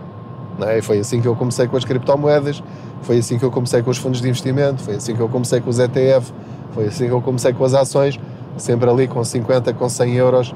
Não 0.58 0.68
é? 0.68 0.82
Foi 0.82 1.00
assim 1.00 1.22
que 1.22 1.28
eu 1.28 1.36
comecei 1.36 1.68
com 1.68 1.78
as 1.78 1.84
criptomoedas, 1.84 2.64
foi 3.02 3.18
assim 3.18 3.38
que 3.38 3.46
eu 3.46 3.52
comecei 3.52 3.82
com 3.82 3.90
os 3.90 3.98
fundos 3.98 4.22
de 4.22 4.28
investimento, 4.28 4.82
foi 4.82 4.96
assim 4.96 5.16
que 5.16 5.22
eu 5.22 5.30
comecei 5.30 5.60
com 5.60 5.70
os 5.70 5.80
ETF, 5.80 6.32
foi 6.74 6.86
assim 6.86 7.08
que 7.08 7.12
eu 7.12 7.22
comecei 7.22 7.54
com 7.54 7.64
as 7.64 7.74
ações, 7.74 8.20
sempre 8.58 8.90
ali 8.90 9.08
com 9.08 9.24
50, 9.24 9.74
com 9.74 9.90
100 9.90 10.14
euros 10.14 10.56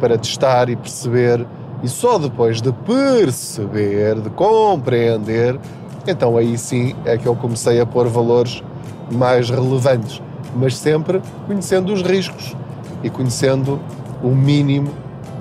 para 0.00 0.16
testar 0.16 0.68
e 0.68 0.76
perceber. 0.76 1.46
E 1.82 1.88
só 1.88 2.18
depois 2.18 2.62
de 2.62 2.72
perceber, 2.72 4.20
de 4.20 4.30
compreender, 4.30 5.58
então 6.06 6.36
aí 6.36 6.56
sim 6.56 6.94
é 7.04 7.18
que 7.18 7.26
eu 7.26 7.34
comecei 7.34 7.80
a 7.80 7.86
pôr 7.86 8.06
valores 8.08 8.62
mais 9.10 9.50
relevantes, 9.50 10.20
mas 10.56 10.76
sempre 10.76 11.20
conhecendo 11.46 11.92
os 11.92 12.02
riscos 12.02 12.56
e 13.02 13.10
conhecendo 13.10 13.80
o 14.22 14.28
mínimo 14.28 14.90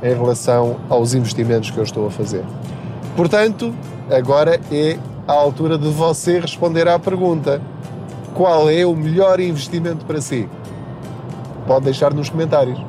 em 0.02 0.14
relação 0.14 0.78
aos 0.90 1.14
investimentos 1.14 1.70
que 1.70 1.78
eu 1.78 1.84
estou 1.84 2.08
a 2.08 2.12
fazer. 2.12 2.44
Portanto, 3.16 3.74
agora 4.10 4.60
é 4.72 4.98
a 5.28 5.34
altura 5.34 5.78
de 5.78 5.90
você 5.90 6.40
responder 6.40 6.88
à 6.88 6.98
pergunta: 6.98 7.62
qual 8.34 8.70
é 8.70 8.86
o 8.86 8.96
melhor 8.96 9.40
investimento 9.40 10.06
para 10.06 10.22
si? 10.22 10.50
Pode 11.68 11.86
deixar 11.86 12.14
nos 12.14 12.30
comentários. 12.30 12.80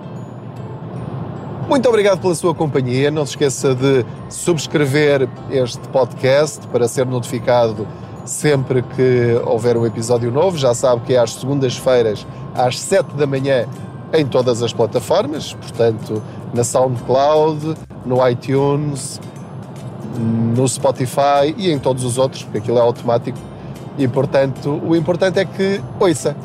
Muito 1.68 1.88
obrigado 1.88 2.20
pela 2.20 2.34
sua 2.34 2.54
companhia. 2.54 3.10
Não 3.10 3.24
se 3.24 3.32
esqueça 3.32 3.74
de 3.74 4.04
subscrever 4.28 5.28
este 5.50 5.80
podcast 5.88 6.66
para 6.68 6.88
ser 6.88 7.06
notificado 7.06 7.86
sempre 8.24 8.82
que 8.82 9.40
houver 9.44 9.76
um 9.76 9.86
episódio 9.86 10.30
novo. 10.30 10.56
Já 10.56 10.74
sabe 10.74 11.02
que 11.02 11.14
é 11.14 11.18
às 11.18 11.34
segundas-feiras, 11.34 12.26
às 12.54 12.78
7 12.80 13.14
da 13.14 13.26
manhã, 13.26 13.66
em 14.12 14.26
todas 14.26 14.62
as 14.62 14.72
plataformas, 14.72 15.54
portanto, 15.54 16.22
na 16.52 16.62
SoundCloud, 16.62 17.74
no 18.04 18.28
iTunes, 18.28 19.20
no 20.54 20.68
Spotify 20.68 21.54
e 21.56 21.70
em 21.70 21.78
todos 21.78 22.04
os 22.04 22.18
outros, 22.18 22.42
porque 22.42 22.58
aquilo 22.58 22.78
é 22.78 22.80
automático. 22.80 23.38
E 23.98 24.06
portanto, 24.08 24.80
o 24.84 24.94
importante 24.96 25.38
é 25.38 25.44
que 25.44 25.80
ouça, 25.98 26.36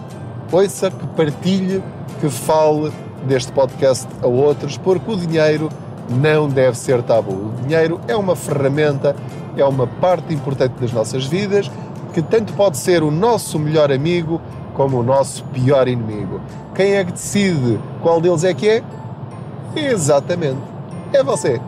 ouça, 0.51 0.91
que 0.91 1.07
partilhe, 1.07 1.83
que 2.19 2.29
fale 2.29 2.91
deste 3.25 3.51
podcast 3.51 4.07
a 4.21 4.27
outros, 4.27 4.77
porque 4.77 5.11
o 5.11 5.15
dinheiro 5.15 5.69
não 6.09 6.47
deve 6.47 6.77
ser 6.77 7.01
tabu. 7.03 7.31
O 7.31 7.53
dinheiro 7.63 7.99
é 8.07 8.15
uma 8.15 8.35
ferramenta, 8.35 9.15
é 9.57 9.65
uma 9.65 9.87
parte 9.87 10.33
importante 10.33 10.73
das 10.79 10.91
nossas 10.91 11.25
vidas, 11.25 11.69
que 12.13 12.21
tanto 12.21 12.53
pode 12.53 12.77
ser 12.77 13.03
o 13.03 13.11
nosso 13.11 13.59
melhor 13.59 13.91
amigo 13.91 14.41
como 14.73 14.99
o 14.99 15.03
nosso 15.03 15.43
pior 15.45 15.87
inimigo. 15.87 16.39
Quem 16.75 16.93
é 16.93 17.03
que 17.03 17.11
decide 17.11 17.79
qual 18.01 18.21
deles 18.21 18.43
é 18.43 18.53
que 18.53 18.69
é? 18.69 18.83
Exatamente, 19.75 20.61
é 21.13 21.23
você. 21.23 21.59